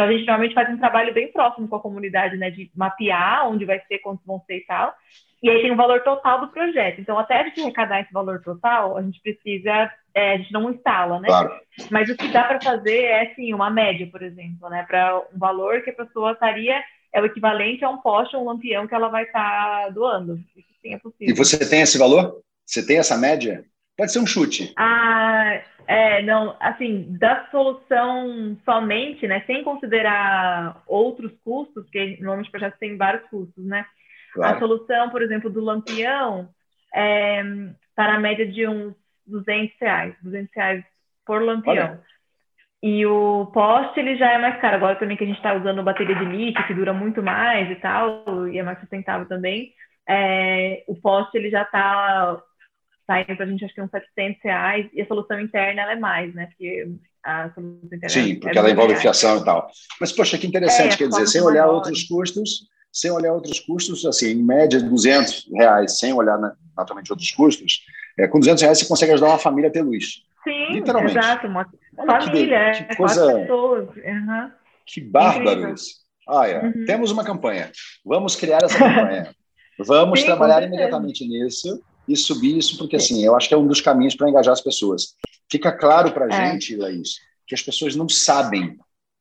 Então, 0.00 0.08
a 0.08 0.12
gente 0.12 0.24
normalmente 0.24 0.54
faz 0.54 0.70
um 0.70 0.78
trabalho 0.78 1.12
bem 1.12 1.30
próximo 1.30 1.68
com 1.68 1.76
a 1.76 1.80
comunidade, 1.80 2.34
né, 2.38 2.50
de 2.50 2.70
mapear 2.74 3.46
onde 3.50 3.66
vai 3.66 3.78
ser, 3.86 3.98
quantos 3.98 4.24
vão 4.24 4.42
ser 4.46 4.56
e 4.56 4.64
tal. 4.64 4.94
E 5.42 5.50
aí 5.50 5.60
tem 5.60 5.72
o 5.72 5.76
valor 5.76 6.00
total 6.02 6.40
do 6.40 6.48
projeto. 6.48 7.02
Então, 7.02 7.18
até 7.18 7.38
a 7.38 7.44
gente 7.44 7.60
arrecadar 7.60 8.00
esse 8.00 8.10
valor 8.10 8.40
total, 8.40 8.96
a 8.96 9.02
gente 9.02 9.20
precisa, 9.20 9.92
é, 10.14 10.32
a 10.32 10.36
gente 10.38 10.52
não 10.52 10.70
instala, 10.70 11.20
né? 11.20 11.28
Claro. 11.28 11.52
Mas 11.90 12.08
o 12.08 12.16
que 12.16 12.28
dá 12.28 12.44
para 12.44 12.62
fazer 12.62 13.02
é, 13.04 13.30
assim, 13.30 13.52
uma 13.52 13.68
média, 13.68 14.06
por 14.10 14.22
exemplo, 14.22 14.70
né? 14.70 14.84
Para 14.88 15.18
um 15.34 15.38
valor 15.38 15.82
que 15.82 15.90
a 15.90 15.94
pessoa 15.94 16.32
estaria, 16.32 16.82
é 17.12 17.20
o 17.20 17.26
equivalente 17.26 17.84
a 17.84 17.90
um 17.90 17.98
poste 17.98 18.34
ou 18.36 18.42
um 18.42 18.46
lampião 18.46 18.86
que 18.86 18.94
ela 18.94 19.08
vai 19.08 19.24
estar 19.24 19.82
tá 19.82 19.88
doando. 19.90 20.40
Isso 20.56 20.68
sim 20.80 20.94
é 20.94 20.98
possível. 20.98 21.34
E 21.34 21.36
você 21.36 21.68
tem 21.68 21.82
esse 21.82 21.98
valor? 21.98 22.40
Você 22.64 22.86
tem 22.86 22.98
essa 22.98 23.18
média? 23.18 23.64
Pode 24.00 24.12
ser 24.12 24.20
um 24.20 24.26
chute. 24.26 24.72
Ah, 24.78 25.60
é, 25.86 26.22
não, 26.22 26.56
assim, 26.58 27.18
da 27.18 27.46
solução 27.50 28.56
somente, 28.64 29.28
né? 29.28 29.42
Sem 29.46 29.62
considerar 29.62 30.82
outros 30.86 31.30
custos, 31.44 31.84
porque 31.84 32.16
normalmente 32.18 32.48
o 32.48 32.50
projeto 32.50 32.78
tem 32.78 32.96
vários 32.96 33.28
custos, 33.28 33.62
né? 33.62 33.84
Claro. 34.32 34.56
A 34.56 34.58
solução, 34.58 35.10
por 35.10 35.20
exemplo, 35.20 35.50
do 35.50 35.60
lampião 35.60 36.48
está 36.86 36.98
é, 36.98 37.42
tá 37.94 38.08
na 38.10 38.18
média 38.18 38.50
de 38.50 38.66
uns 38.66 38.94
200 39.26 39.76
reais, 39.78 40.14
200 40.22 40.50
reais 40.56 40.82
por 41.26 41.42
lampião. 41.42 41.74
Olha. 41.74 42.00
E 42.82 43.04
o 43.04 43.50
poste, 43.52 44.00
ele 44.00 44.16
já 44.16 44.32
é 44.32 44.38
mais 44.38 44.58
caro. 44.62 44.76
Agora 44.76 44.96
também 44.96 45.14
que 45.14 45.24
a 45.24 45.26
gente 45.26 45.36
está 45.36 45.52
usando 45.52 45.82
bateria 45.82 46.14
de 46.14 46.24
lítio, 46.24 46.66
que 46.66 46.72
dura 46.72 46.94
muito 46.94 47.22
mais 47.22 47.70
e 47.70 47.74
tal, 47.74 48.48
e 48.48 48.58
é 48.58 48.62
mais 48.62 48.80
sustentável 48.80 49.28
também, 49.28 49.74
é, 50.08 50.84
o 50.88 50.98
poste, 50.98 51.36
ele 51.36 51.50
já 51.50 51.62
está 51.62 52.42
saindo 53.10 53.36
para 53.36 53.44
a 53.44 53.48
gente, 53.48 53.64
acho 53.64 53.74
que 53.74 53.82
uns 53.82 53.90
700 53.90 54.42
reais, 54.42 54.86
e 54.92 55.02
a 55.02 55.06
solução 55.06 55.40
interna, 55.40 55.82
ela 55.82 55.92
é 55.92 55.96
mais, 55.96 56.32
né? 56.34 56.46
Porque 56.46 56.88
a 57.24 57.50
solução 57.50 57.80
interna 57.84 58.08
Sim, 58.08 58.34
porque 58.36 58.56
é 58.56 58.60
ela 58.60 58.70
envolve 58.70 58.92
reais. 58.92 59.02
fiação 59.02 59.38
e 59.38 59.44
tal. 59.44 59.68
Mas, 60.00 60.12
poxa, 60.12 60.38
que 60.38 60.46
interessante, 60.46 60.94
é, 60.94 60.96
quer 60.96 61.08
dizer, 61.08 61.26
sem 61.26 61.42
olhar 61.42 61.66
outros 61.66 62.04
custos 62.04 62.68
sem 62.92 63.10
olhar 63.10 63.32
outros 63.32 63.60
custos, 63.60 64.04
assim, 64.04 64.32
em 64.32 64.42
média 64.42 64.80
200 64.80 65.48
reais, 65.52 65.98
sem 65.98 66.12
olhar 66.12 66.38
naturalmente 66.76 67.12
outros 67.12 67.30
custos, 67.30 67.84
é, 68.18 68.26
com 68.26 68.40
200 68.40 68.62
reais 68.62 68.78
você 68.78 68.86
consegue 68.86 69.12
ajudar 69.12 69.28
uma 69.28 69.38
família 69.38 69.70
a 69.70 69.72
ter 69.72 69.82
luz. 69.82 70.22
Sim, 70.42 70.72
Literalmente. 70.72 71.16
exato. 71.16 71.46
Família, 71.96 72.72
que, 72.72 72.84
que 72.84 72.92
é, 72.92 72.96
coisa... 72.96 73.32
pessoas. 73.32 73.88
Uhum. 73.96 74.50
Que 74.86 75.00
bárbaro 75.00 75.72
isso. 75.72 76.00
Ah, 76.28 76.48
é. 76.48 76.64
uhum. 76.64 76.84
Temos 76.84 77.10
uma 77.10 77.24
campanha. 77.24 77.70
Vamos 78.04 78.34
criar 78.34 78.62
essa 78.62 78.78
campanha. 78.78 79.30
Vamos 79.78 80.20
Sim, 80.20 80.26
trabalhar 80.26 80.62
imediatamente 80.62 81.26
nisso 81.26 81.82
e 82.12 82.16
subir 82.16 82.58
isso, 82.58 82.76
porque 82.76 82.96
assim, 82.96 83.24
eu 83.24 83.36
acho 83.36 83.48
que 83.48 83.54
é 83.54 83.58
um 83.58 83.66
dos 83.66 83.80
caminhos 83.80 84.14
para 84.14 84.28
engajar 84.28 84.52
as 84.52 84.60
pessoas. 84.60 85.14
Fica 85.50 85.72
claro 85.72 86.12
para 86.12 86.26
a 86.26 86.28
é. 86.28 86.52
gente, 86.52 86.76
Laís, 86.76 87.16
que 87.46 87.54
as 87.54 87.62
pessoas 87.62 87.96
não 87.96 88.08
sabem, 88.08 88.76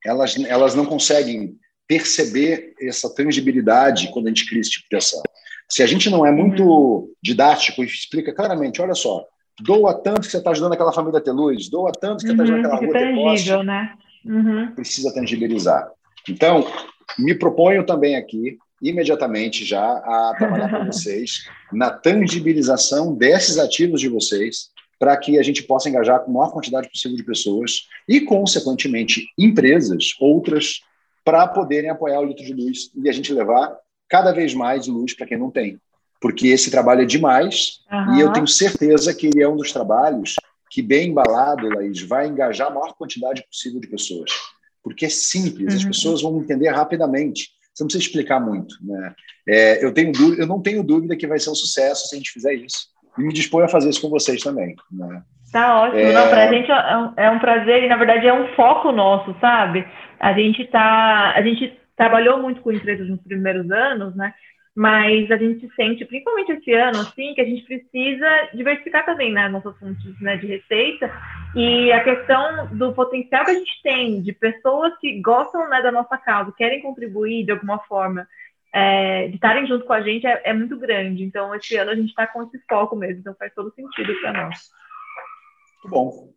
elas, 0.05 0.37
elas 0.45 0.75
não 0.75 0.85
conseguem 0.85 1.57
perceber 1.87 2.73
essa 2.81 3.13
tangibilidade 3.13 4.11
quando 4.11 4.27
a 4.27 4.29
gente 4.29 4.47
cria 4.47 4.61
esse 4.61 4.71
tipo 4.71 4.87
de 4.89 4.97
ação. 4.97 5.21
Se 5.67 5.83
a 5.83 5.87
gente 5.87 6.09
não 6.09 6.25
é 6.25 6.31
muito 6.31 6.63
uhum. 6.63 7.11
didático 7.21 7.83
e 7.83 7.85
explica 7.85 8.33
claramente, 8.33 8.81
olha 8.81 8.93
só, 8.93 9.25
doa 9.61 9.93
tanto 9.93 10.21
que 10.21 10.31
você 10.31 10.37
está 10.37 10.51
ajudando 10.51 10.73
aquela 10.73 10.93
família 10.93 11.19
a 11.19 11.21
ter 11.21 11.31
luz, 11.31 11.69
doa 11.69 11.91
tanto 11.91 12.21
que 12.21 12.27
você 12.27 12.31
está 12.31 12.43
ajudando 12.43 12.65
uhum, 12.65 12.73
aquela 12.73 12.87
rua 12.87 12.95
a 12.95 12.99
ter 12.99 13.15
poste, 13.15 13.63
né? 13.63 13.93
Uhum. 14.25 14.71
precisa 14.75 15.13
tangibilizar. 15.13 15.89
Então, 16.27 16.65
me 17.17 17.33
proponho 17.33 17.85
também 17.85 18.15
aqui, 18.15 18.57
imediatamente 18.81 19.65
já, 19.65 19.81
a 19.81 20.35
trabalhar 20.37 20.69
com 20.69 20.85
vocês 20.91 21.45
na 21.71 21.89
tangibilização 21.89 23.15
desses 23.15 23.57
ativos 23.57 24.01
de 24.01 24.09
vocês, 24.09 24.69
para 24.99 25.15
que 25.15 25.39
a 25.39 25.43
gente 25.43 25.63
possa 25.63 25.89
engajar 25.89 26.19
com 26.19 26.31
a 26.31 26.33
maior 26.33 26.51
quantidade 26.51 26.89
possível 26.89 27.15
de 27.15 27.23
pessoas 27.23 27.87
e, 28.07 28.19
consequentemente, 28.19 29.27
empresas, 29.37 30.13
outras, 30.19 30.81
para 31.23 31.47
poderem 31.47 31.89
apoiar 31.89 32.19
o 32.19 32.25
litro 32.25 32.43
de 32.43 32.53
luz 32.53 32.91
e 32.95 33.07
a 33.07 33.11
gente 33.11 33.33
levar 33.33 33.77
cada 34.09 34.31
vez 34.31 34.53
mais 34.53 34.87
luz 34.87 35.15
para 35.15 35.27
quem 35.27 35.37
não 35.37 35.49
tem. 35.49 35.79
Porque 36.19 36.47
esse 36.47 36.69
trabalho 36.69 37.03
é 37.03 37.05
demais 37.05 37.79
uhum. 37.89 38.15
e 38.15 38.21
eu 38.21 38.33
tenho 38.33 38.47
certeza 38.47 39.13
que 39.13 39.27
ele 39.27 39.41
é 39.41 39.47
um 39.47 39.55
dos 39.55 39.71
trabalhos 39.71 40.35
que, 40.69 40.81
bem 40.81 41.09
embalado, 41.09 41.69
Laís, 41.69 42.01
vai 42.01 42.27
engajar 42.27 42.67
a 42.67 42.73
maior 42.73 42.93
quantidade 42.93 43.43
possível 43.47 43.79
de 43.79 43.87
pessoas. 43.87 44.31
Porque 44.83 45.05
é 45.05 45.09
simples, 45.09 45.73
uhum. 45.73 45.79
as 45.79 45.85
pessoas 45.85 46.21
vão 46.21 46.37
entender 46.41 46.69
rapidamente. 46.69 47.51
Você 47.79 47.83
não 47.83 47.87
precisa 47.87 48.03
explicar 48.03 48.41
muito. 48.41 48.75
Né? 48.81 49.13
É, 49.47 49.83
eu, 49.83 49.93
tenho 49.93 50.11
eu 50.37 50.45
não 50.45 50.61
tenho 50.61 50.83
dúvida 50.83 51.15
que 51.15 51.25
vai 51.25 51.39
ser 51.39 51.49
um 51.49 51.55
sucesso 51.55 52.07
se 52.07 52.15
a 52.15 52.17
gente 52.17 52.31
fizer 52.31 52.53
isso. 52.53 52.89
E 53.17 53.21
me 53.21 53.33
disponho 53.33 53.65
a 53.65 53.69
fazer 53.69 53.89
isso 53.89 54.01
com 54.01 54.09
vocês 54.09 54.43
também. 54.43 54.75
Né? 54.91 55.23
Tá 55.51 55.83
ótimo. 55.83 56.01
É... 56.01 56.11
Não, 56.11 56.27
pra 56.27 56.51
gente 56.51 56.69
é 56.69 56.97
um, 56.97 57.13
é 57.15 57.31
um 57.31 57.39
prazer 57.39 57.83
e, 57.83 57.87
na 57.87 57.95
verdade, 57.95 58.27
é 58.27 58.33
um 58.33 58.53
foco 58.53 58.91
nosso, 58.91 59.33
sabe? 59.39 59.87
A 60.19 60.33
gente 60.33 60.65
tá. 60.65 61.33
A 61.35 61.41
gente 61.41 61.79
trabalhou 61.95 62.41
muito 62.41 62.61
com 62.61 62.71
empresas 62.71 63.07
nos 63.07 63.21
primeiros 63.21 63.71
anos, 63.71 64.13
né? 64.13 64.33
Mas 64.79 65.29
a 65.29 65.35
gente 65.35 65.69
sente, 65.75 66.05
principalmente 66.05 66.53
esse 66.53 66.71
ano, 66.71 67.01
assim, 67.01 67.33
que 67.33 67.41
a 67.41 67.43
gente 67.43 67.65
precisa 67.65 68.49
diversificar 68.53 69.05
também 69.05 69.33
né, 69.33 69.49
nossas 69.49 69.77
fontes 69.77 70.21
né, 70.21 70.37
de 70.37 70.47
receita 70.47 71.11
e 71.53 71.91
a 71.91 72.01
questão 72.01 72.67
do 72.67 72.93
potencial 72.93 73.43
que 73.43 73.51
a 73.51 73.55
gente 73.55 73.81
tem 73.83 74.21
de 74.21 74.31
pessoas 74.31 74.97
que 75.01 75.19
gostam 75.19 75.67
né, 75.67 75.81
da 75.81 75.91
nossa 75.91 76.17
causa, 76.17 76.53
querem 76.57 76.81
contribuir 76.81 77.43
de 77.43 77.51
alguma 77.51 77.79
forma, 77.79 78.25
é, 78.73 79.27
de 79.27 79.35
estarem 79.35 79.67
junto 79.67 79.83
com 79.83 79.91
a 79.91 79.99
gente 79.99 80.25
é, 80.25 80.43
é, 80.45 80.53
muito 80.53 80.79
grande. 80.79 81.25
Então, 81.25 81.53
esse 81.53 81.75
ano 81.75 81.91
a 81.91 81.95
gente 81.95 82.11
está 82.11 82.25
com 82.25 82.43
esse 82.43 82.57
foco 82.65 82.95
mesmo, 82.95 83.19
então 83.19 83.35
faz 83.37 83.53
todo 83.53 83.73
sentido 83.75 84.13
para 84.21 84.31
nós. 84.31 84.59
Muito 85.83 85.89
bom. 85.89 86.29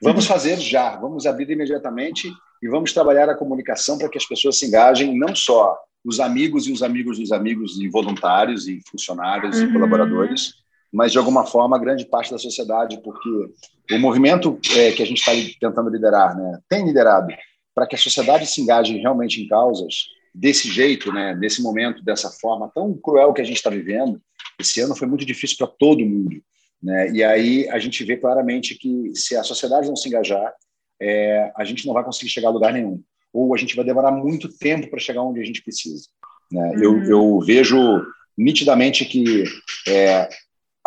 Vamos 0.00 0.24
fazer 0.24 0.56
já, 0.58 0.94
vamos 0.94 1.26
abrir 1.26 1.50
imediatamente 1.50 2.30
e 2.62 2.68
vamos 2.68 2.92
trabalhar 2.92 3.28
a 3.28 3.34
comunicação 3.34 3.98
para 3.98 4.08
que 4.08 4.18
as 4.18 4.24
pessoas 4.24 4.56
se 4.56 4.66
engajem, 4.66 5.18
não 5.18 5.34
só 5.34 5.76
os 6.06 6.20
amigos 6.20 6.68
e 6.68 6.72
os 6.72 6.84
amigos 6.84 7.18
dos 7.18 7.32
amigos 7.32 7.80
e 7.80 7.88
voluntários 7.88 8.68
e 8.68 8.80
funcionários 8.88 9.58
uhum. 9.58 9.64
e 9.64 9.72
colaboradores, 9.72 10.54
mas 10.92 11.10
de 11.10 11.18
alguma 11.18 11.44
forma 11.44 11.76
a 11.76 11.80
grande 11.80 12.06
parte 12.06 12.30
da 12.30 12.38
sociedade, 12.38 13.02
porque 13.02 13.28
o 13.92 13.98
movimento 13.98 14.56
é, 14.76 14.92
que 14.92 15.02
a 15.02 15.06
gente 15.06 15.18
está 15.18 15.32
tentando 15.60 15.90
liderar, 15.90 16.36
né, 16.36 16.60
tem 16.68 16.86
liderado 16.86 17.34
para 17.74 17.88
que 17.88 17.96
a 17.96 17.98
sociedade 17.98 18.46
se 18.46 18.60
engaje 18.60 18.96
realmente 18.96 19.42
em 19.42 19.48
causas 19.48 20.06
desse 20.32 20.70
jeito, 20.70 21.12
né, 21.12 21.34
nesse 21.34 21.60
momento, 21.60 22.04
dessa 22.04 22.30
forma 22.30 22.70
tão 22.72 22.94
cruel 22.94 23.32
que 23.32 23.40
a 23.40 23.44
gente 23.44 23.56
está 23.56 23.68
vivendo. 23.68 24.22
Esse 24.60 24.80
ano 24.80 24.94
foi 24.94 25.08
muito 25.08 25.26
difícil 25.26 25.56
para 25.58 25.66
todo 25.66 26.06
mundo. 26.06 26.40
Né? 26.80 27.10
E 27.10 27.24
aí 27.24 27.68
a 27.68 27.78
gente 27.80 28.04
vê 28.04 28.16
claramente 28.16 28.76
que 28.76 29.10
se 29.14 29.36
a 29.36 29.42
sociedade 29.42 29.88
não 29.88 29.96
se 29.96 30.08
engajar, 30.08 30.54
é, 31.02 31.52
a 31.56 31.64
gente 31.64 31.84
não 31.84 31.92
vai 31.92 32.04
conseguir 32.04 32.30
chegar 32.30 32.48
a 32.48 32.52
lugar 32.52 32.72
nenhum. 32.72 33.02
Ou 33.36 33.54
a 33.54 33.58
gente 33.58 33.76
vai 33.76 33.84
demorar 33.84 34.10
muito 34.10 34.48
tempo 34.48 34.88
para 34.88 34.98
chegar 34.98 35.22
onde 35.22 35.40
a 35.40 35.44
gente 35.44 35.62
precisa. 35.62 36.06
Né? 36.50 36.70
Uhum. 36.76 36.82
Eu, 36.82 37.04
eu, 37.04 37.40
vejo 37.40 37.76
nitidamente 38.36 39.04
que, 39.04 39.44
é, 39.86 40.28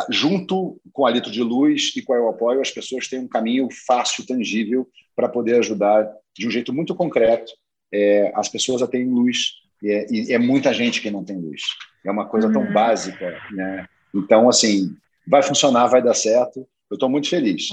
junto 0.10 0.82
com 0.92 1.06
a 1.06 1.12
Litro 1.12 1.32
de 1.32 1.44
Luz 1.44 1.94
e 1.96 2.02
com 2.02 2.14
o 2.14 2.30
Apoio, 2.30 2.62
as 2.62 2.72
pessoas 2.72 3.08
têm 3.08 3.20
um 3.20 3.28
caminho 3.28 3.68
fácil, 3.86 4.26
tangível, 4.26 4.88
para 5.16 5.30
poder 5.30 5.60
ajudar 5.60 6.10
de 6.36 6.48
um 6.48 6.52
jeito 6.52 6.74
muito 6.74 6.96
concreto 6.96 7.52
é, 7.94 8.32
as 8.36 8.50
pessoas 8.50 8.82
a 8.82 8.88
terem 8.88 9.10
luz. 9.10 9.54
E 9.82 9.92
é, 9.92 10.08
e 10.10 10.34
é, 10.34 10.40
muita 10.40 10.74
gente 10.74 11.02
que 11.02 11.12
não 11.12 11.24
tem 11.24 11.38
luz. 11.38 11.62
É 12.06 12.12
uma 12.12 12.26
coisa 12.26 12.48
uhum. 12.48 12.54
tão 12.54 12.74
básica. 12.74 13.40
Né? 13.52 13.86
Então, 14.14 14.50
assim, 14.50 14.96
vai 15.28 15.44
funcionar, 15.44 15.88
vai 15.88 16.02
dar 16.02 16.16
certo. 16.16 16.68
Eu 16.90 16.96
estou 16.96 17.10
muito 17.10 17.30
feliz. 17.30 17.70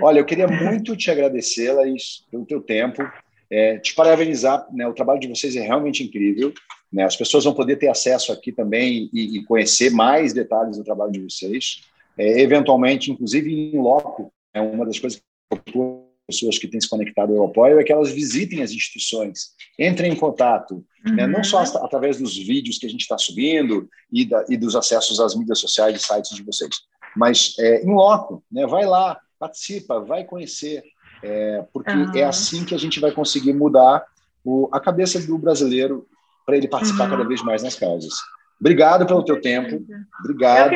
Olha, 0.00 0.20
eu 0.20 0.24
queria 0.24 0.46
muito 0.46 0.96
te 0.96 1.10
agradecer, 1.10 1.72
Laís, 1.72 2.24
pelo 2.30 2.46
teu 2.46 2.60
tempo, 2.60 3.02
é, 3.50 3.78
te 3.78 3.94
parabenizar. 3.94 4.66
Né, 4.72 4.86
o 4.86 4.94
trabalho 4.94 5.20
de 5.20 5.28
vocês 5.28 5.56
é 5.56 5.60
realmente 5.60 6.02
incrível. 6.02 6.52
Né, 6.92 7.04
as 7.04 7.16
pessoas 7.16 7.44
vão 7.44 7.54
poder 7.54 7.76
ter 7.76 7.88
acesso 7.88 8.32
aqui 8.32 8.52
também 8.52 9.10
e, 9.12 9.38
e 9.38 9.44
conhecer 9.44 9.90
mais 9.90 10.32
detalhes 10.32 10.76
do 10.76 10.84
trabalho 10.84 11.12
de 11.12 11.20
vocês. 11.20 11.82
É, 12.18 12.40
eventualmente, 12.40 13.10
inclusive 13.10 13.52
em 13.52 13.78
loco, 13.78 14.32
é 14.52 14.60
uma 14.60 14.84
das 14.84 14.98
coisas 14.98 15.20
que 15.66 15.78
eu 15.78 16.10
pessoas 16.30 16.58
que 16.58 16.68
têm 16.68 16.80
se 16.80 16.88
conectado 16.88 17.36
ao 17.36 17.46
apoio 17.46 17.80
é 17.80 17.84
que 17.84 17.92
elas 17.92 18.10
visitem 18.10 18.62
as 18.62 18.70
instituições, 18.70 19.50
entrem 19.78 20.12
em 20.12 20.16
contato, 20.16 20.84
uhum. 21.04 21.14
né? 21.14 21.26
não 21.26 21.42
só 21.42 21.62
uhum. 21.62 21.84
através 21.84 22.18
dos 22.18 22.36
vídeos 22.36 22.78
que 22.78 22.86
a 22.86 22.88
gente 22.88 23.00
está 23.00 23.18
subindo 23.18 23.88
e, 24.12 24.24
da, 24.24 24.44
e, 24.48 24.56
dos 24.56 24.76
acessos 24.76 25.18
às 25.18 25.34
mídias 25.34 25.58
sociais 25.58 25.96
e 25.96 25.98
sites 25.98 26.34
de 26.34 26.42
vocês, 26.42 26.70
mas 27.16 27.54
é, 27.58 27.82
em 27.82 27.92
loco, 27.92 28.44
né? 28.50 28.64
vai 28.66 28.86
lá, 28.86 29.20
participa, 29.38 30.00
vai 30.00 30.24
conhecer, 30.24 30.82
é, 31.22 31.64
porque 31.72 31.92
uhum. 31.92 32.12
é 32.14 32.24
assim 32.24 32.64
que 32.64 32.74
a 32.74 32.78
gente 32.78 33.00
vai 33.00 33.12
conseguir 33.12 33.52
mudar 33.52 34.04
o, 34.44 34.68
a 34.72 34.80
cabeça 34.80 35.24
do 35.26 35.38
brasileiro 35.38 36.06
para 36.46 36.56
ele 36.56 36.68
participar 36.68 37.04
uhum. 37.04 37.10
cada 37.10 37.24
vez 37.24 37.42
mais 37.42 37.62
nas 37.62 37.74
causas. 37.74 38.14
Obrigado 38.60 39.06
pelo 39.06 39.24
teu 39.24 39.40
tempo. 39.40 39.82
Obrigado. 40.20 40.72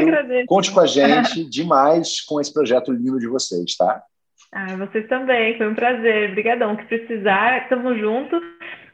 Conte 0.47 0.73
com 0.73 0.81
a 0.81 0.87
gente 0.89 1.45
demais 1.49 2.23
com 2.23 2.41
esse 2.41 2.53
projeto 2.53 2.93
lindo 2.93 3.19
de 3.19 3.27
vocês, 3.27 3.77
tá? 3.77 4.03
Ah, 4.53 4.77
vocês 4.77 5.07
também. 5.09 5.59
Foi 5.59 5.69
um 5.69 5.75
prazer. 5.75 6.31
Obrigadão. 6.31 6.77
Que 6.77 6.85
precisar, 6.85 7.63
estamos 7.63 7.99
juntos. 7.99 8.41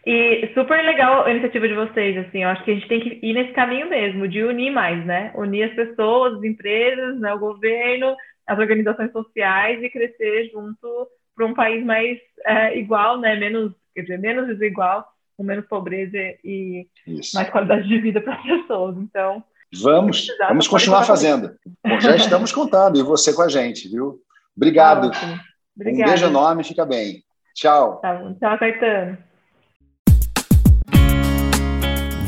E 0.07 0.51
super 0.55 0.83
legal 0.83 1.27
a 1.27 1.31
iniciativa 1.31 1.69
de 1.69 1.75
vocês, 1.75 2.17
assim, 2.17 2.43
eu 2.43 2.49
acho 2.49 2.65
que 2.65 2.71
a 2.71 2.75
gente 2.75 2.89
tem 2.89 3.01
que 3.01 3.21
ir 3.23 3.35
nesse 3.35 3.53
caminho 3.53 3.89
mesmo, 3.89 4.27
de 4.27 4.43
unir 4.43 4.71
mais, 4.73 5.05
né? 5.05 5.31
Unir 5.35 5.65
as 5.65 5.75
pessoas, 5.75 6.39
as 6.39 6.43
empresas, 6.43 7.21
né? 7.21 7.35
o 7.35 7.39
governo, 7.39 8.17
as 8.47 8.59
organizações 8.59 9.13
sociais 9.13 9.83
e 9.83 9.91
crescer 9.91 10.51
junto 10.51 11.07
para 11.41 11.47
um 11.47 11.55
país 11.55 11.83
mais 11.85 12.19
é, 12.45 12.79
igual, 12.79 13.19
né? 13.19 13.35
Menos, 13.35 13.73
quer 13.95 14.03
dizer, 14.03 14.19
menos 14.19 14.47
desigual, 14.47 15.07
com 15.37 15.43
menos 15.43 15.65
pobreza 15.67 16.19
e 16.45 16.87
Isso. 17.07 17.35
mais 17.35 17.49
qualidade 17.49 17.89
de 17.89 17.99
vida 17.99 18.21
para 18.21 18.35
as 18.35 18.43
pessoas. 18.45 18.97
Então, 18.99 19.43
vamos, 19.81 20.27
vamos 20.39 20.69
continuar 20.69 21.05
fazendo. 21.05 21.53
Bom, 21.87 21.99
já 21.99 22.15
estamos 22.15 22.53
contando 22.53 22.99
e 22.99 23.03
você 23.03 23.33
com 23.33 23.41
a 23.41 23.49
gente, 23.49 23.89
viu? 23.89 24.21
Obrigado. 24.55 25.11
Um 25.79 26.05
beijo 26.05 26.27
enorme, 26.27 26.63
fica 26.63 26.85
bem. 26.85 27.23
Tchau. 27.55 28.01
Tá 28.03 28.15
bom. 28.15 28.35
Tchau, 28.35 28.59
Caetano. 28.59 29.17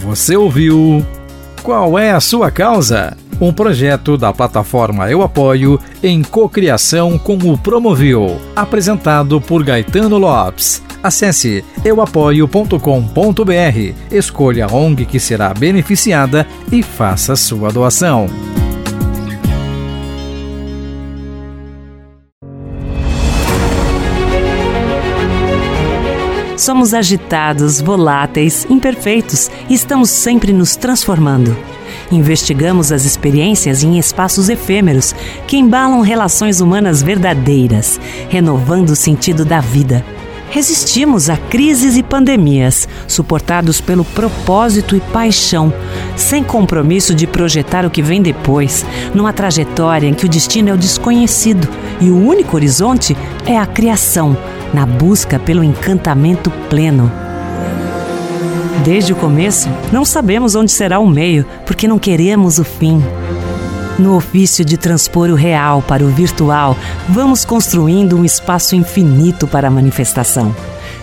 Você 0.04 0.36
ouviu 0.36 1.00
Qual 1.62 1.98
é 1.98 2.12
a 2.12 2.20
sua 2.20 2.50
causa? 2.50 3.16
Um 3.42 3.52
projeto 3.52 4.16
da 4.16 4.32
plataforma 4.32 5.10
Eu 5.10 5.20
Apoio 5.20 5.80
em 6.00 6.22
cocriação 6.22 7.18
com 7.18 7.36
o 7.36 7.58
Promovil, 7.58 8.40
apresentado 8.54 9.40
por 9.40 9.64
Gaetano 9.64 10.16
Lopes. 10.16 10.80
Acesse 11.02 11.64
euapoio.com.br, 11.84 12.78
escolha 14.12 14.66
a 14.66 14.72
ONG 14.72 15.04
que 15.04 15.18
será 15.18 15.52
beneficiada 15.52 16.46
e 16.70 16.84
faça 16.84 17.34
sua 17.34 17.72
doação. 17.72 18.28
Somos 26.56 26.94
agitados, 26.94 27.80
voláteis, 27.80 28.64
imperfeitos 28.70 29.50
e 29.68 29.74
estamos 29.74 30.10
sempre 30.10 30.52
nos 30.52 30.76
transformando. 30.76 31.71
Investigamos 32.12 32.92
as 32.92 33.04
experiências 33.04 33.82
em 33.82 33.98
espaços 33.98 34.48
efêmeros 34.48 35.14
que 35.48 35.56
embalam 35.56 36.00
relações 36.02 36.60
humanas 36.60 37.02
verdadeiras, 37.02 37.98
renovando 38.28 38.90
o 38.90 38.96
sentido 38.96 39.44
da 39.44 39.60
vida 39.60 40.04
Resistimos 40.52 41.30
a 41.30 41.36
crises 41.38 41.96
e 41.96 42.02
pandemias, 42.02 42.86
suportados 43.08 43.80
pelo 43.80 44.04
propósito 44.04 44.94
e 44.94 45.00
paixão, 45.00 45.72
sem 46.14 46.44
compromisso 46.44 47.14
de 47.14 47.26
projetar 47.26 47.86
o 47.86 47.90
que 47.90 48.02
vem 48.02 48.20
depois, 48.20 48.84
numa 49.14 49.32
trajetória 49.32 50.06
em 50.06 50.12
que 50.12 50.26
o 50.26 50.28
destino 50.28 50.68
é 50.68 50.74
o 50.74 50.76
desconhecido 50.76 51.66
e 52.02 52.10
o 52.10 52.18
único 52.18 52.54
horizonte 52.54 53.16
é 53.46 53.56
a 53.56 53.64
criação, 53.64 54.36
na 54.74 54.84
busca 54.84 55.38
pelo 55.38 55.64
encantamento 55.64 56.50
pleno. 56.68 57.21
Desde 58.84 59.12
o 59.12 59.16
começo, 59.16 59.68
não 59.92 60.04
sabemos 60.04 60.54
onde 60.56 60.72
será 60.72 60.98
o 60.98 61.06
meio, 61.06 61.46
porque 61.64 61.86
não 61.86 61.98
queremos 61.98 62.58
o 62.58 62.64
fim. 62.64 63.00
No 63.98 64.16
ofício 64.16 64.64
de 64.64 64.76
transpor 64.76 65.30
o 65.30 65.34
real 65.34 65.82
para 65.82 66.02
o 66.02 66.08
virtual, 66.08 66.76
vamos 67.08 67.44
construindo 67.44 68.16
um 68.16 68.24
espaço 68.24 68.74
infinito 68.74 69.46
para 69.46 69.68
a 69.68 69.70
manifestação. 69.70 70.54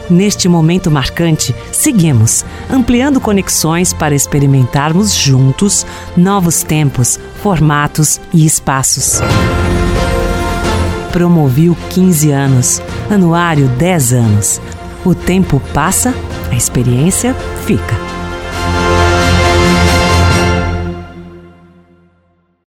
Neste 0.10 0.50
momento 0.50 0.90
marcante, 0.90 1.56
seguimos, 1.72 2.44
ampliando 2.70 3.22
conexões 3.22 3.94
para 3.94 4.16
experimentarmos 4.16 5.14
juntos 5.14 5.86
novos 6.18 6.64
tempos, 6.64 7.20
formatos 7.42 8.20
e 8.34 8.46
espaços. 8.46 9.22
Promoviu 11.12 11.78
15 11.92 12.32
anos, 12.32 12.82
anuário 13.10 13.68
10 13.68 14.14
anos. 14.14 14.62
O 15.06 15.16
tempo 15.16 15.62
passa, 15.74 16.14
a 16.52 16.56
experiência 16.56 17.34
fica. 17.66 18.19